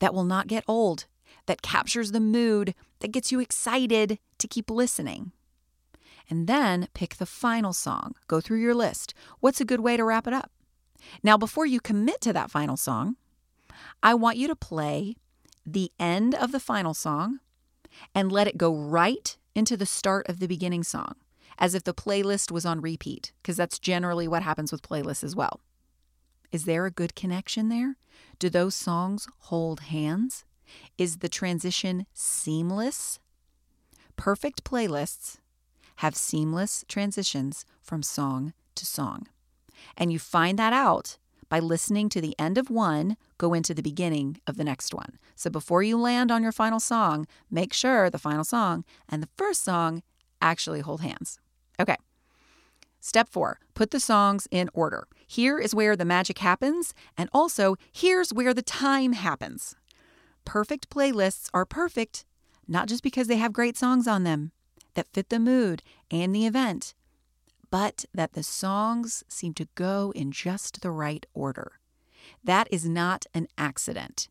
that 0.00 0.12
will 0.12 0.24
not 0.24 0.46
get 0.46 0.64
old, 0.66 1.06
that 1.46 1.62
captures 1.62 2.12
the 2.12 2.20
mood, 2.20 2.74
that 3.00 3.12
gets 3.12 3.32
you 3.32 3.40
excited 3.40 4.18
to 4.38 4.48
keep 4.48 4.70
listening. 4.70 5.32
And 6.28 6.46
then 6.46 6.88
pick 6.92 7.16
the 7.16 7.26
final 7.26 7.72
song. 7.72 8.14
Go 8.26 8.40
through 8.40 8.58
your 8.58 8.74
list. 8.74 9.14
What's 9.40 9.60
a 9.60 9.64
good 9.64 9.80
way 9.80 9.96
to 9.96 10.04
wrap 10.04 10.26
it 10.26 10.34
up? 10.34 10.50
Now, 11.22 11.36
before 11.36 11.66
you 11.66 11.80
commit 11.80 12.20
to 12.22 12.32
that 12.32 12.50
final 12.50 12.76
song, 12.76 13.16
I 14.02 14.14
want 14.14 14.36
you 14.36 14.48
to 14.48 14.56
play 14.56 15.16
the 15.64 15.92
end 15.98 16.34
of 16.34 16.52
the 16.52 16.60
final 16.60 16.94
song 16.94 17.40
and 18.14 18.32
let 18.32 18.46
it 18.46 18.58
go 18.58 18.74
right 18.74 19.36
into 19.54 19.76
the 19.76 19.86
start 19.86 20.28
of 20.28 20.38
the 20.38 20.46
beginning 20.46 20.84
song, 20.84 21.14
as 21.58 21.74
if 21.74 21.84
the 21.84 21.94
playlist 21.94 22.50
was 22.50 22.64
on 22.64 22.80
repeat, 22.80 23.32
because 23.42 23.56
that's 23.56 23.78
generally 23.78 24.28
what 24.28 24.42
happens 24.42 24.72
with 24.72 24.82
playlists 24.82 25.24
as 25.24 25.34
well. 25.34 25.60
Is 26.52 26.64
there 26.64 26.86
a 26.86 26.90
good 26.90 27.14
connection 27.14 27.68
there? 27.68 27.96
Do 28.38 28.48
those 28.48 28.74
songs 28.74 29.28
hold 29.38 29.80
hands? 29.80 30.44
Is 30.96 31.18
the 31.18 31.28
transition 31.28 32.06
seamless? 32.14 33.18
Perfect 34.16 34.64
playlists 34.64 35.38
have 35.96 36.14
seamless 36.14 36.84
transitions 36.88 37.64
from 37.82 38.02
song 38.02 38.52
to 38.76 38.86
song. 38.86 39.26
And 39.96 40.12
you 40.12 40.18
find 40.18 40.58
that 40.58 40.72
out 40.72 41.18
by 41.48 41.58
listening 41.58 42.08
to 42.10 42.20
the 42.20 42.34
end 42.38 42.58
of 42.58 42.70
one 42.70 43.16
go 43.38 43.54
into 43.54 43.74
the 43.74 43.82
beginning 43.82 44.40
of 44.46 44.56
the 44.56 44.64
next 44.64 44.92
one. 44.92 45.18
So 45.34 45.50
before 45.50 45.82
you 45.82 45.96
land 45.96 46.30
on 46.30 46.42
your 46.42 46.52
final 46.52 46.80
song, 46.80 47.26
make 47.50 47.72
sure 47.72 48.10
the 48.10 48.18
final 48.18 48.44
song 48.44 48.84
and 49.08 49.22
the 49.22 49.28
first 49.36 49.64
song 49.64 50.02
actually 50.42 50.80
hold 50.80 51.00
hands. 51.00 51.38
Okay. 51.80 51.96
Step 53.00 53.28
four, 53.28 53.60
put 53.74 53.92
the 53.92 54.00
songs 54.00 54.48
in 54.50 54.68
order. 54.74 55.06
Here 55.26 55.58
is 55.58 55.74
where 55.74 55.94
the 55.94 56.04
magic 56.04 56.38
happens, 56.38 56.94
and 57.16 57.30
also 57.32 57.76
here's 57.92 58.32
where 58.32 58.52
the 58.52 58.62
time 58.62 59.12
happens. 59.12 59.76
Perfect 60.44 60.90
playlists 60.90 61.48
are 61.54 61.64
perfect, 61.64 62.24
not 62.66 62.88
just 62.88 63.02
because 63.02 63.28
they 63.28 63.36
have 63.36 63.52
great 63.52 63.76
songs 63.76 64.08
on 64.08 64.24
them 64.24 64.50
that 64.94 65.06
fit 65.12 65.28
the 65.28 65.38
mood 65.38 65.82
and 66.10 66.34
the 66.34 66.46
event, 66.46 66.94
but 67.70 68.04
that 68.14 68.32
the 68.32 68.42
songs 68.42 69.24
seem 69.28 69.54
to 69.54 69.68
go 69.74 70.12
in 70.14 70.32
just 70.32 70.80
the 70.80 70.90
right 70.90 71.26
order. 71.34 71.72
That 72.42 72.68
is 72.70 72.88
not 72.88 73.26
an 73.34 73.48
accident. 73.56 74.28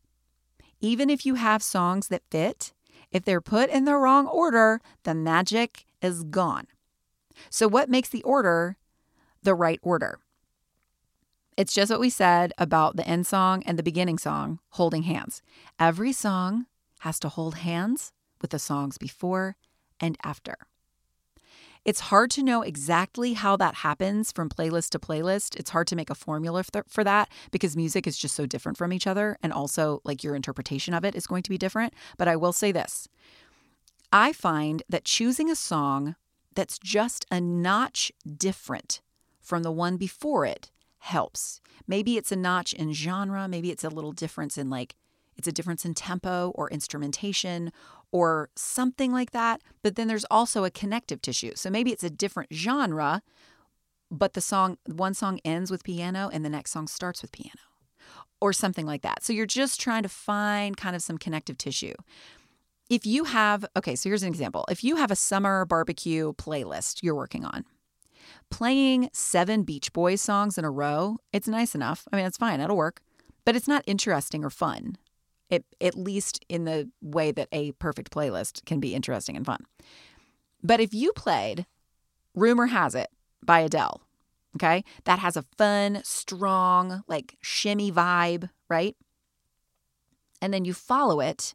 Even 0.80 1.10
if 1.10 1.26
you 1.26 1.34
have 1.34 1.62
songs 1.62 2.08
that 2.08 2.22
fit, 2.30 2.72
if 3.10 3.24
they're 3.24 3.40
put 3.40 3.70
in 3.70 3.84
the 3.84 3.96
wrong 3.96 4.26
order, 4.26 4.80
the 5.04 5.14
magic 5.14 5.86
is 6.02 6.24
gone. 6.24 6.66
So, 7.50 7.68
what 7.68 7.88
makes 7.88 8.08
the 8.08 8.22
order 8.22 8.76
the 9.42 9.54
right 9.54 9.80
order? 9.82 10.18
It's 11.56 11.74
just 11.74 11.90
what 11.90 12.00
we 12.00 12.10
said 12.10 12.52
about 12.56 12.96
the 12.96 13.06
end 13.06 13.26
song 13.26 13.62
and 13.66 13.78
the 13.78 13.82
beginning 13.82 14.18
song, 14.18 14.60
holding 14.70 15.02
hands. 15.02 15.42
Every 15.78 16.12
song 16.12 16.66
has 17.00 17.18
to 17.20 17.28
hold 17.28 17.56
hands 17.56 18.12
with 18.40 18.50
the 18.50 18.58
songs 18.60 18.98
before 18.98 19.56
and 19.98 20.16
after. 20.22 20.67
It's 21.84 22.00
hard 22.00 22.30
to 22.32 22.42
know 22.42 22.62
exactly 22.62 23.32
how 23.32 23.56
that 23.56 23.76
happens 23.76 24.32
from 24.32 24.48
playlist 24.48 24.90
to 24.90 24.98
playlist. 24.98 25.56
It's 25.56 25.70
hard 25.70 25.86
to 25.88 25.96
make 25.96 26.10
a 26.10 26.14
formula 26.14 26.64
for 26.86 27.04
that 27.04 27.28
because 27.50 27.76
music 27.76 28.06
is 28.06 28.18
just 28.18 28.34
so 28.34 28.46
different 28.46 28.78
from 28.78 28.92
each 28.92 29.06
other. 29.06 29.38
And 29.42 29.52
also, 29.52 30.00
like 30.04 30.22
your 30.22 30.34
interpretation 30.34 30.94
of 30.94 31.04
it 31.04 31.14
is 31.14 31.26
going 31.26 31.42
to 31.44 31.50
be 31.50 31.58
different. 31.58 31.94
But 32.16 32.28
I 32.28 32.36
will 32.36 32.52
say 32.52 32.72
this 32.72 33.08
I 34.12 34.32
find 34.32 34.82
that 34.88 35.04
choosing 35.04 35.50
a 35.50 35.56
song 35.56 36.16
that's 36.54 36.78
just 36.78 37.26
a 37.30 37.40
notch 37.40 38.10
different 38.36 39.00
from 39.40 39.62
the 39.62 39.72
one 39.72 39.96
before 39.96 40.44
it 40.44 40.70
helps. 40.98 41.60
Maybe 41.86 42.16
it's 42.16 42.32
a 42.32 42.36
notch 42.36 42.72
in 42.72 42.92
genre, 42.92 43.48
maybe 43.48 43.70
it's 43.70 43.84
a 43.84 43.88
little 43.88 44.12
difference 44.12 44.58
in 44.58 44.68
like 44.68 44.94
it's 45.36 45.46
a 45.46 45.52
difference 45.52 45.84
in 45.84 45.94
tempo 45.94 46.50
or 46.56 46.68
instrumentation 46.70 47.72
or 48.12 48.50
something 48.56 49.12
like 49.12 49.32
that. 49.32 49.60
But 49.82 49.96
then 49.96 50.08
there's 50.08 50.24
also 50.30 50.64
a 50.64 50.70
connective 50.70 51.22
tissue. 51.22 51.52
So 51.54 51.70
maybe 51.70 51.90
it's 51.92 52.04
a 52.04 52.10
different 52.10 52.52
genre, 52.52 53.22
but 54.10 54.34
the 54.34 54.40
song, 54.40 54.78
one 54.86 55.14
song 55.14 55.40
ends 55.44 55.70
with 55.70 55.84
piano 55.84 56.30
and 56.32 56.44
the 56.44 56.50
next 56.50 56.72
song 56.72 56.88
starts 56.88 57.22
with 57.22 57.32
piano 57.32 57.52
or 58.40 58.52
something 58.52 58.86
like 58.86 59.02
that. 59.02 59.22
So 59.24 59.32
you're 59.32 59.46
just 59.46 59.80
trying 59.80 60.04
to 60.04 60.08
find 60.08 60.76
kind 60.76 60.94
of 60.94 61.02
some 61.02 61.18
connective 61.18 61.58
tissue 61.58 61.94
if 62.88 63.04
you 63.04 63.24
have, 63.24 63.64
okay, 63.76 63.94
so 63.94 64.08
here's 64.08 64.22
an 64.22 64.28
example. 64.28 64.64
If 64.70 64.82
you 64.82 64.96
have 64.96 65.10
a 65.10 65.16
summer 65.16 65.64
barbecue 65.64 66.32
playlist 66.34 67.02
you're 67.02 67.14
working 67.14 67.44
on, 67.44 67.64
playing 68.50 69.10
seven 69.12 69.62
Beach 69.62 69.92
Boys 69.92 70.22
songs 70.22 70.56
in 70.56 70.64
a 70.64 70.70
row, 70.70 71.18
it's 71.32 71.48
nice 71.48 71.74
enough. 71.74 72.08
I 72.12 72.16
mean, 72.16 72.26
it's 72.26 72.38
fine, 72.38 72.60
it'll 72.60 72.76
work, 72.76 73.00
but 73.44 73.56
it's 73.56 73.68
not 73.68 73.84
interesting 73.86 74.44
or 74.44 74.50
fun. 74.50 74.96
It, 75.50 75.64
at 75.80 75.94
least 75.94 76.44
in 76.48 76.64
the 76.64 76.90
way 77.00 77.32
that 77.32 77.48
a 77.52 77.72
perfect 77.72 78.12
playlist 78.12 78.64
can 78.66 78.80
be 78.80 78.94
interesting 78.94 79.36
and 79.36 79.46
fun. 79.46 79.64
But 80.62 80.80
if 80.80 80.92
you 80.92 81.12
played 81.12 81.66
Rumor 82.34 82.66
Has 82.66 82.94
It 82.94 83.08
by 83.42 83.60
Adele, 83.60 84.02
okay, 84.56 84.84
that 85.04 85.20
has 85.20 85.36
a 85.36 85.44
fun, 85.56 86.00
strong, 86.04 87.02
like 87.06 87.36
shimmy 87.40 87.90
vibe, 87.90 88.50
right? 88.68 88.96
And 90.42 90.52
then 90.52 90.64
you 90.64 90.74
follow 90.74 91.20
it 91.20 91.54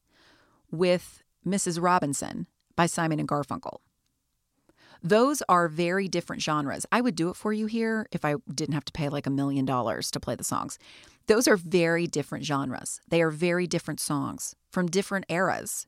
with 0.72 1.22
Mrs. 1.46 1.82
Robinson 1.82 2.48
by 2.76 2.86
Simon 2.88 3.20
and 3.20 3.28
Garfunkel. 3.28 3.80
Those 5.04 5.44
are 5.50 5.68
very 5.68 6.08
different 6.08 6.42
genres. 6.42 6.86
I 6.92 7.02
would 7.02 7.16
do 7.16 7.30
it 7.30 7.36
for 7.36 7.52
you 7.52 7.66
here 7.66 8.08
if 8.14 8.24
I 8.24 8.36
didn't 8.54 8.74
have 8.74 8.86
to 8.86 8.94
pay 8.94 9.10
like 9.10 9.28
a 9.28 9.30
million 9.30 9.66
dollars 9.66 10.10
to 10.12 10.20
play 10.20 10.36
the 10.36 10.46
songs. 10.46 10.80
Those 11.28 11.48
are 11.48 11.58
very 11.58 12.08
different 12.08 12.46
genres. 12.46 13.02
They 13.10 13.22
are 13.22 13.30
very 13.30 13.68
different 13.68 14.00
songs 14.00 14.56
from 14.72 14.88
different 14.88 15.26
eras, 15.28 15.88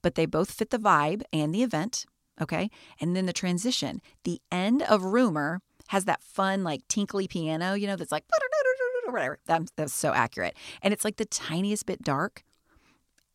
but 0.00 0.14
they 0.14 0.24
both 0.24 0.50
fit 0.50 0.70
the 0.70 0.78
vibe 0.78 1.22
and 1.32 1.54
the 1.54 1.62
event. 1.62 2.06
Okay. 2.40 2.70
And 3.00 3.14
then 3.14 3.26
the 3.26 3.32
transition. 3.32 4.00
The 4.24 4.40
end 4.50 4.82
of 4.82 5.04
Rumor 5.04 5.60
has 5.88 6.06
that 6.06 6.22
fun, 6.22 6.64
like 6.64 6.86
tinkly 6.88 7.28
piano, 7.28 7.74
you 7.74 7.86
know, 7.86 7.96
that's 7.96 8.12
like 8.12 8.24
whatever. 9.06 9.38
that's 9.76 9.92
so 9.92 10.12
accurate. 10.12 10.56
And 10.82 10.94
it's 10.94 11.04
like 11.04 11.16
the 11.16 11.24
tiniest 11.24 11.86
bit 11.86 12.02
dark, 12.02 12.44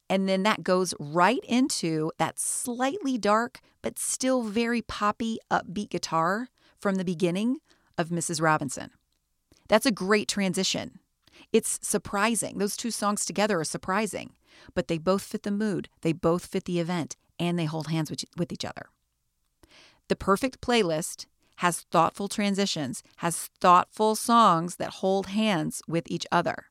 and 0.09 0.27
then 0.27 0.43
that 0.43 0.63
goes 0.63 0.93
right 0.99 1.43
into 1.43 2.11
that 2.17 2.39
slightly 2.39 3.17
dark, 3.17 3.59
but 3.81 3.97
still 3.97 4.43
very 4.43 4.81
poppy, 4.81 5.39
upbeat 5.49 5.89
guitar 5.89 6.49
from 6.79 6.95
the 6.95 7.05
beginning 7.05 7.57
of 7.97 8.09
Mrs. 8.09 8.41
Robinson. 8.41 8.91
That's 9.67 9.85
a 9.85 9.91
great 9.91 10.27
transition. 10.27 10.99
It's 11.51 11.79
surprising. 11.81 12.57
Those 12.57 12.77
two 12.77 12.91
songs 12.91 13.25
together 13.25 13.59
are 13.59 13.65
surprising, 13.65 14.33
but 14.73 14.87
they 14.87 14.97
both 14.97 15.23
fit 15.23 15.43
the 15.43 15.51
mood, 15.51 15.89
they 16.01 16.13
both 16.13 16.45
fit 16.45 16.65
the 16.65 16.79
event, 16.79 17.15
and 17.39 17.57
they 17.57 17.65
hold 17.65 17.87
hands 17.87 18.11
with 18.11 18.51
each 18.51 18.65
other. 18.65 18.87
The 20.09 20.15
perfect 20.15 20.61
playlist 20.61 21.25
has 21.57 21.81
thoughtful 21.91 22.27
transitions, 22.27 23.03
has 23.17 23.49
thoughtful 23.61 24.15
songs 24.15 24.75
that 24.75 24.95
hold 24.95 25.27
hands 25.27 25.81
with 25.87 26.03
each 26.07 26.25
other. 26.31 26.65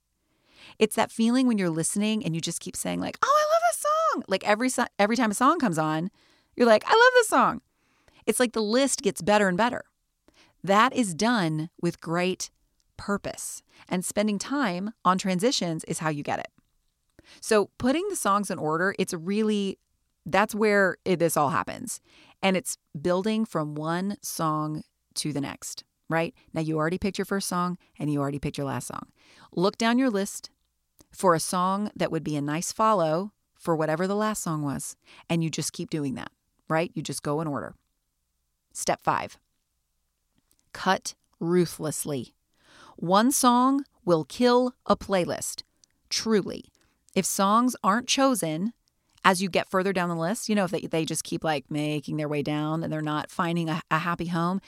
It's 0.78 0.96
that 0.96 1.10
feeling 1.10 1.46
when 1.46 1.58
you're 1.58 1.70
listening 1.70 2.24
and 2.24 2.34
you 2.34 2.40
just 2.40 2.60
keep 2.60 2.76
saying 2.76 3.00
like, 3.00 3.18
"Oh, 3.22 3.26
I 3.26 3.44
love 3.52 3.62
this 3.70 3.80
song." 3.80 4.24
Like 4.28 4.46
every 4.46 4.70
every 4.98 5.16
time 5.16 5.30
a 5.30 5.34
song 5.34 5.58
comes 5.58 5.78
on, 5.78 6.10
you're 6.56 6.66
like, 6.66 6.84
"I 6.86 6.92
love 6.92 7.12
this 7.14 7.28
song." 7.28 7.60
It's 8.26 8.40
like 8.40 8.52
the 8.52 8.62
list 8.62 9.02
gets 9.02 9.22
better 9.22 9.48
and 9.48 9.56
better. 9.56 9.84
That 10.62 10.92
is 10.92 11.14
done 11.14 11.70
with 11.80 12.00
great 12.00 12.50
purpose. 12.96 13.62
And 13.88 14.04
spending 14.04 14.38
time 14.38 14.92
on 15.04 15.18
transitions 15.18 15.82
is 15.84 15.98
how 15.98 16.08
you 16.08 16.22
get 16.22 16.38
it. 16.38 16.48
So, 17.40 17.70
putting 17.78 18.08
the 18.08 18.16
songs 18.16 18.50
in 18.50 18.58
order, 18.58 18.94
it's 18.98 19.14
really 19.14 19.78
that's 20.24 20.54
where 20.54 20.96
it, 21.04 21.18
this 21.18 21.36
all 21.36 21.50
happens. 21.50 22.00
And 22.42 22.56
it's 22.56 22.78
building 23.00 23.44
from 23.44 23.74
one 23.74 24.16
song 24.22 24.84
to 25.14 25.32
the 25.32 25.40
next, 25.40 25.84
right? 26.08 26.32
Now, 26.52 26.60
you 26.60 26.78
already 26.78 26.98
picked 26.98 27.18
your 27.18 27.24
first 27.24 27.48
song 27.48 27.76
and 27.98 28.12
you 28.12 28.20
already 28.20 28.38
picked 28.38 28.58
your 28.58 28.66
last 28.66 28.86
song. 28.86 29.08
Look 29.52 29.78
down 29.78 29.98
your 29.98 30.10
list 30.10 30.50
for 31.12 31.34
a 31.34 31.40
song 31.40 31.90
that 31.94 32.10
would 32.10 32.24
be 32.24 32.36
a 32.36 32.42
nice 32.42 32.72
follow 32.72 33.32
for 33.54 33.76
whatever 33.76 34.06
the 34.06 34.16
last 34.16 34.42
song 34.42 34.62
was. 34.62 34.96
And 35.30 35.44
you 35.44 35.50
just 35.50 35.72
keep 35.72 35.90
doing 35.90 36.14
that, 36.14 36.32
right? 36.68 36.90
You 36.94 37.02
just 37.02 37.22
go 37.22 37.40
in 37.40 37.46
order. 37.46 37.74
Step 38.72 39.02
five 39.02 39.38
cut 40.72 41.14
ruthlessly. 41.38 42.34
One 42.96 43.30
song 43.30 43.84
will 44.04 44.24
kill 44.24 44.74
a 44.86 44.96
playlist, 44.96 45.62
truly. 46.08 46.64
If 47.14 47.26
songs 47.26 47.76
aren't 47.84 48.08
chosen 48.08 48.72
as 49.24 49.42
you 49.42 49.50
get 49.50 49.70
further 49.70 49.92
down 49.92 50.08
the 50.08 50.16
list, 50.16 50.48
you 50.48 50.54
know, 50.54 50.64
if 50.64 50.70
they, 50.70 50.80
they 50.80 51.04
just 51.04 51.24
keep 51.24 51.44
like 51.44 51.70
making 51.70 52.16
their 52.16 52.28
way 52.28 52.42
down 52.42 52.82
and 52.82 52.92
they're 52.92 53.02
not 53.02 53.30
finding 53.30 53.68
a, 53.68 53.82
a 53.90 53.98
happy 53.98 54.26
home. 54.26 54.60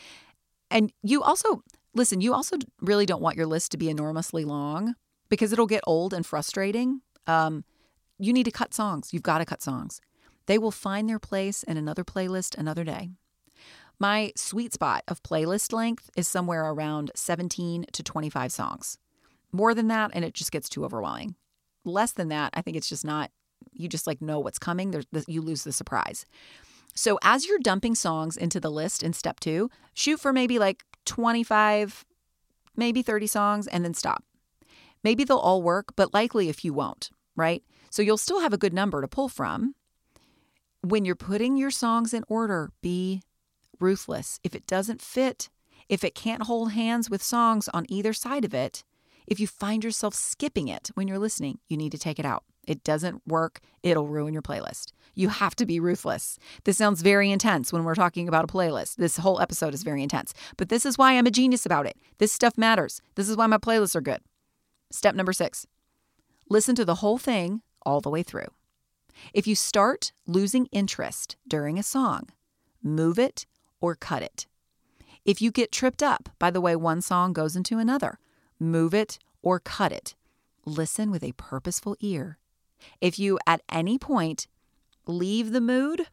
And 0.71 0.93
you 1.03 1.23
also, 1.23 1.63
listen, 1.95 2.21
you 2.21 2.35
also 2.35 2.59
really 2.81 3.07
don't 3.07 3.23
want 3.23 3.37
your 3.37 3.47
list 3.47 3.73
to 3.73 3.79
be 3.79 3.89
enormously 3.89 4.45
long 4.45 4.95
because 5.29 5.53
it'll 5.53 5.67
get 5.67 5.83
old 5.87 6.13
and 6.13 6.25
frustrating. 6.25 7.01
Um, 7.27 7.65
you 8.19 8.33
need 8.33 8.45
to 8.45 8.51
cut 8.51 8.75
songs. 8.75 9.13
You've 9.13 9.23
got 9.23 9.39
to 9.39 9.45
cut 9.45 9.63
songs. 9.63 10.01
They 10.47 10.59
will 10.59 10.71
find 10.71 11.09
their 11.09 11.19
place 11.19 11.63
in 11.63 11.77
another 11.77 12.05
playlist 12.05 12.57
another 12.57 12.85
day. 12.85 13.11
My 13.99 14.33
sweet 14.37 14.73
spot 14.73 15.05
of 15.09 15.23
playlist 15.23 15.73
length 15.73 16.11
is 16.17 16.29
somewhere 16.29 16.71
around 16.71 17.13
17 17.15 17.87
to 17.93 18.03
25 18.03 18.53
songs. 18.53 18.99
More 19.53 19.73
than 19.73 19.89
that, 19.89 20.11
and 20.15 20.25
it 20.25 20.35
just 20.35 20.51
gets 20.51 20.69
too 20.69 20.85
overwhelming. 20.85 21.37
Less 21.85 22.13
than 22.13 22.29
that, 22.29 22.53
I 22.55 22.63
think 22.63 22.77
it's 22.77 22.89
just 22.89 23.05
not, 23.05 23.31
you 23.73 23.89
just 23.89 24.07
like 24.07 24.21
know 24.21 24.41
what's 24.41 24.59
coming. 24.59 24.91
There's, 24.91 25.07
you 25.29 25.41
lose 25.41 25.63
the 25.63 25.73
surprise. 25.73 26.27
So 26.95 27.19
as 27.23 27.47
you're 27.47 27.59
dumping 27.59 27.95
songs 27.95 28.37
into 28.37 28.61
the 28.61 28.71
list 28.71 29.03
in 29.03 29.13
step 29.13 29.41
two, 29.41 29.71
shoot 29.95 30.19
for 30.21 30.33
maybe 30.33 30.59
like 30.59 30.85
25, 31.05 32.05
maybe 32.77 33.03
30 33.03 33.27
songs, 33.27 33.67
and 33.67 33.85
then 33.85 33.95
stop. 33.95 34.25
Maybe 35.05 35.23
they'll 35.23 35.37
all 35.37 35.63
work, 35.63 35.95
but 35.95 36.15
likely 36.15 36.49
a 36.49 36.55
few 36.55 36.73
won't, 36.73 37.11
right? 37.37 37.63
So 37.91 38.03
you'll 38.03 38.17
still 38.17 38.41
have 38.41 38.53
a 38.53 38.59
good 38.59 38.73
number 38.73 39.01
to 39.01 39.07
pull 39.07 39.29
from. 39.29 39.75
When 40.81 41.05
you're 41.05 41.15
putting 41.15 41.57
your 41.57 41.71
songs 41.71 42.13
in 42.13 42.25
order, 42.27 42.71
be 42.83 43.23
ruthless. 43.79 44.41
If 44.43 44.55
it 44.55 44.67
doesn't 44.67 45.01
fit, 45.01 45.51
if 45.89 46.03
it 46.03 46.15
can't 46.15 46.45
hold 46.45 46.73
hands 46.73 47.09
with 47.09 47.23
songs 47.23 47.69
on 47.69 47.87
either 47.89 48.13
side 48.13 48.45
of 48.45 48.55
it, 48.55 48.83
if 49.27 49.41
you 49.41 49.47
find 49.47 49.85
yourself 49.85 50.15
skipping 50.15 50.69
it 50.69 50.91
when 50.95 51.09
you're 51.09 51.19
listening, 51.19 51.59
you 51.69 51.77
need 51.77 51.93
to 51.93 51.99
take 51.99 52.19
it 52.19 52.27
out. 52.27 52.45
It 52.67 52.83
doesn't 52.83 53.27
work, 53.27 53.61
it'll 53.83 54.09
ruin 54.09 54.33
your 54.33 54.43
playlist. 54.43 54.93
You 55.15 55.29
have 55.29 55.55
to 55.57 55.67
be 55.67 55.79
ruthless. 55.79 56.39
This 56.65 56.79
sounds 56.79 57.03
very 57.03 57.31
intense 57.31 57.73
when 57.73 57.85
we're 57.85 57.95
talking 57.95 58.27
about 58.27 58.45
a 58.45 58.53
playlist. 58.53 58.97
This 58.97 59.19
whole 59.19 59.41
episode 59.41 59.75
is 59.75 59.83
very 59.83 60.03
intense, 60.03 60.35
but 60.57 60.71
this 60.71 60.85
is 60.85 60.99
why 60.99 61.13
I'm 61.13 61.27
a 61.27 61.31
genius 61.31 61.67
about 61.67 61.87
it. 61.87 61.97
This 62.19 62.33
stuff 62.33 62.59
matters. 62.59 63.01
This 63.15 63.29
is 63.29 63.37
why 63.37 63.47
my 63.47 63.59
playlists 63.59 63.95
are 63.95 64.01
good. 64.01 64.21
Step 64.95 65.17
number 65.17 65.33
six 65.33 65.67
listen 66.49 66.77
to 66.77 66.85
the 66.85 66.97
whole 66.97 67.19
thing 67.19 67.63
all 67.85 68.01
the 68.01 68.09
way 68.09 68.23
through. 68.23 68.47
If 69.33 69.45
you 69.45 69.57
start 69.57 70.13
losing 70.25 70.67
interest 70.67 71.37
during 71.49 71.81
a 71.81 71.83
song, 71.83 72.29
move 72.81 73.19
it 73.19 73.45
or 73.81 73.97
cut 73.97 74.23
it. 74.23 74.47
If 75.25 75.43
you 75.43 75.51
get 75.51 75.73
tripped 75.73 76.01
up 76.01 76.29
by 76.39 76.53
the 76.53 76.61
way 76.61 76.77
one 76.77 77.01
song 77.01 77.33
goes 77.33 77.57
into 77.57 77.81
another, 77.81 78.21
move 78.61 78.95
it 78.95 79.19
or 79.43 79.59
cut 79.59 79.91
it. 79.91 80.15
Listen 80.65 81.11
with 81.11 81.25
a 81.25 81.33
purposeful 81.33 81.97
ear. 81.99 82.39
If 83.01 83.19
you 83.19 83.41
at 83.49 83.63
any 83.73 83.99
point 83.99 84.47
leave 85.09 85.51
the 85.51 85.61
mood, 85.61 86.07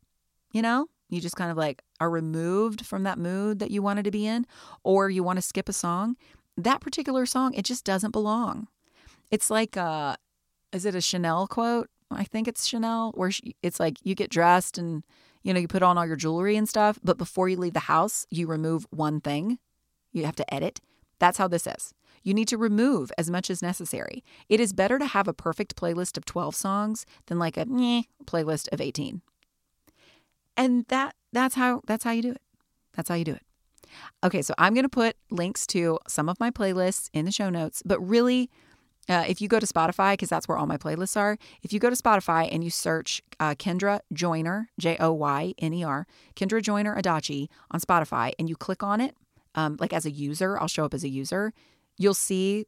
you 0.51 0.63
know, 0.63 0.87
you 1.07 1.21
just 1.21 1.35
kind 1.35 1.51
of 1.51 1.57
like 1.57 1.83
are 1.99 2.09
removed 2.09 2.83
from 2.83 3.03
that 3.03 3.19
mood 3.19 3.59
that 3.59 3.69
you 3.69 3.83
wanted 3.83 4.05
to 4.05 4.11
be 4.11 4.25
in, 4.25 4.47
or 4.83 5.07
you 5.07 5.21
want 5.21 5.37
to 5.37 5.41
skip 5.43 5.69
a 5.69 5.73
song, 5.73 6.15
that 6.57 6.81
particular 6.81 7.25
song, 7.25 7.53
it 7.53 7.65
just 7.65 7.85
doesn't 7.85 8.11
belong. 8.11 8.67
It's 9.29 9.49
like, 9.49 9.77
uh, 9.77 10.15
is 10.71 10.85
it 10.85 10.95
a 10.95 11.01
Chanel 11.01 11.47
quote? 11.47 11.89
I 12.09 12.23
think 12.23 12.47
it's 12.47 12.65
Chanel, 12.65 13.11
where 13.15 13.31
she, 13.31 13.55
it's 13.61 13.79
like 13.79 13.97
you 14.03 14.15
get 14.15 14.29
dressed 14.29 14.77
and 14.77 15.03
you 15.43 15.53
know 15.53 15.59
you 15.59 15.67
put 15.67 15.83
on 15.83 15.97
all 15.97 16.05
your 16.05 16.15
jewelry 16.15 16.55
and 16.57 16.67
stuff, 16.67 16.99
but 17.03 17.17
before 17.17 17.47
you 17.49 17.57
leave 17.57 17.73
the 17.73 17.79
house, 17.81 18.25
you 18.29 18.47
remove 18.47 18.85
one 18.89 19.21
thing. 19.21 19.59
You 20.11 20.25
have 20.25 20.35
to 20.35 20.53
edit. 20.53 20.81
That's 21.19 21.37
how 21.37 21.47
this 21.47 21.65
is. 21.65 21.93
You 22.23 22.33
need 22.33 22.47
to 22.49 22.57
remove 22.57 23.11
as 23.17 23.29
much 23.29 23.49
as 23.49 23.61
necessary. 23.61 24.23
It 24.49 24.59
is 24.59 24.73
better 24.73 24.99
to 24.99 25.05
have 25.05 25.27
a 25.27 25.33
perfect 25.33 25.75
playlist 25.75 26.17
of 26.17 26.25
12 26.25 26.55
songs 26.55 27.05
than 27.27 27.39
like 27.39 27.57
a 27.57 27.65
meh 27.65 28.03
playlist 28.25 28.67
of 28.71 28.81
18. 28.81 29.21
And 30.57 30.85
that 30.89 31.15
that's 31.31 31.55
how 31.55 31.81
that's 31.87 32.03
how 32.03 32.11
you 32.11 32.21
do 32.21 32.31
it. 32.31 32.41
That's 32.93 33.09
how 33.09 33.15
you 33.15 33.23
do 33.23 33.33
it. 33.33 33.43
Okay, 34.23 34.41
so 34.41 34.53
I'm 34.57 34.73
going 34.73 34.83
to 34.83 34.89
put 34.89 35.15
links 35.29 35.65
to 35.67 35.99
some 36.07 36.29
of 36.29 36.39
my 36.39 36.51
playlists 36.51 37.09
in 37.13 37.25
the 37.25 37.31
show 37.31 37.49
notes, 37.49 37.81
but 37.85 37.99
really 37.99 38.49
uh, 39.09 39.25
if 39.27 39.41
you 39.41 39.47
go 39.47 39.59
to 39.59 39.65
Spotify, 39.65 40.13
because 40.13 40.29
that's 40.29 40.47
where 40.47 40.57
all 40.57 40.67
my 40.67 40.77
playlists 40.77 41.17
are, 41.17 41.37
if 41.63 41.73
you 41.73 41.79
go 41.79 41.89
to 41.89 41.95
Spotify 41.95 42.47
and 42.51 42.63
you 42.63 42.69
search 42.69 43.21
uh, 43.39 43.55
Kendra 43.55 43.99
Joyner, 44.13 44.69
J 44.79 44.95
O 44.99 45.11
Y 45.11 45.53
N 45.57 45.73
E 45.73 45.83
R, 45.83 46.05
Kendra 46.35 46.61
Joyner 46.61 46.95
Adachi 46.95 47.47
on 47.71 47.79
Spotify, 47.79 48.33
and 48.37 48.47
you 48.47 48.55
click 48.55 48.83
on 48.83 49.01
it, 49.01 49.15
um, 49.55 49.77
like 49.79 49.91
as 49.91 50.05
a 50.05 50.11
user, 50.11 50.57
I'll 50.59 50.67
show 50.67 50.85
up 50.85 50.93
as 50.93 51.03
a 51.03 51.09
user, 51.09 51.53
you'll 51.97 52.13
see 52.13 52.67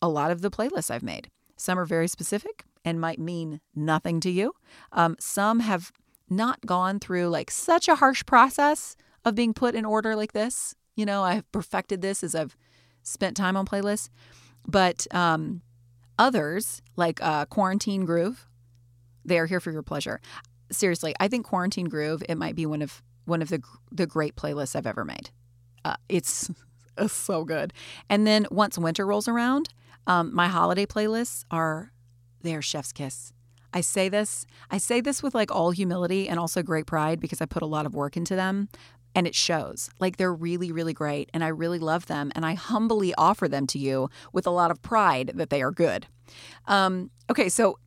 a 0.00 0.08
lot 0.08 0.30
of 0.30 0.40
the 0.40 0.50
playlists 0.50 0.90
I've 0.90 1.02
made. 1.02 1.30
Some 1.56 1.78
are 1.78 1.84
very 1.84 2.08
specific 2.08 2.64
and 2.84 3.00
might 3.00 3.18
mean 3.18 3.60
nothing 3.74 4.18
to 4.20 4.30
you. 4.30 4.54
Um, 4.92 5.16
some 5.18 5.60
have 5.60 5.92
not 6.28 6.64
gone 6.64 6.98
through 6.98 7.28
like 7.28 7.50
such 7.50 7.88
a 7.88 7.96
harsh 7.96 8.24
process 8.24 8.96
of 9.24 9.34
being 9.34 9.54
put 9.54 9.74
in 9.74 9.84
order 9.84 10.16
like 10.16 10.32
this. 10.32 10.74
You 10.96 11.06
know, 11.06 11.22
I've 11.22 11.50
perfected 11.52 12.02
this 12.02 12.22
as 12.22 12.34
I've 12.34 12.56
spent 13.02 13.36
time 13.36 13.56
on 13.56 13.66
playlists. 13.66 14.08
But 14.66 15.06
um, 15.10 15.62
others, 16.18 16.82
like 16.96 17.22
uh, 17.22 17.46
Quarantine 17.46 18.04
Groove, 18.04 18.46
they 19.24 19.38
are 19.38 19.46
here 19.46 19.60
for 19.60 19.70
your 19.70 19.82
pleasure. 19.82 20.20
Seriously, 20.70 21.14
I 21.20 21.28
think 21.28 21.46
Quarantine 21.46 21.88
Groove 21.88 22.22
it 22.28 22.36
might 22.36 22.56
be 22.56 22.66
one 22.66 22.82
of 22.82 23.02
one 23.24 23.42
of 23.42 23.48
the 23.48 23.62
the 23.90 24.06
great 24.06 24.36
playlists 24.36 24.74
I've 24.74 24.86
ever 24.86 25.04
made. 25.04 25.30
Uh, 25.84 25.96
it's, 26.08 26.50
it's 26.98 27.12
so 27.12 27.44
good. 27.44 27.72
And 28.08 28.26
then 28.26 28.46
once 28.50 28.78
winter 28.78 29.06
rolls 29.06 29.28
around, 29.28 29.68
um, 30.06 30.34
my 30.34 30.48
holiday 30.48 30.86
playlists 30.86 31.44
are 31.50 31.92
they're 32.42 32.62
chef's 32.62 32.92
kiss. 32.92 33.32
I 33.74 33.80
say 33.80 34.08
this, 34.08 34.46
I 34.70 34.78
say 34.78 35.00
this 35.00 35.22
with 35.22 35.34
like 35.34 35.50
all 35.50 35.70
humility 35.70 36.28
and 36.28 36.38
also 36.38 36.62
great 36.62 36.86
pride 36.86 37.20
because 37.20 37.40
I 37.40 37.46
put 37.46 37.62
a 37.62 37.66
lot 37.66 37.86
of 37.86 37.94
work 37.94 38.16
into 38.16 38.36
them 38.36 38.68
and 39.14 39.26
it 39.26 39.34
shows. 39.34 39.90
Like 39.98 40.16
they're 40.16 40.34
really, 40.34 40.72
really 40.72 40.92
great 40.92 41.30
and 41.32 41.44
I 41.44 41.48
really 41.48 41.78
love 41.78 42.06
them 42.06 42.32
and 42.34 42.44
I 42.44 42.54
humbly 42.54 43.14
offer 43.16 43.48
them 43.48 43.66
to 43.68 43.78
you 43.78 44.08
with 44.32 44.46
a 44.46 44.50
lot 44.50 44.70
of 44.70 44.82
pride 44.82 45.32
that 45.34 45.50
they 45.50 45.62
are 45.62 45.72
good. 45.72 46.06
Um, 46.66 47.10
okay, 47.30 47.48
so 47.48 47.78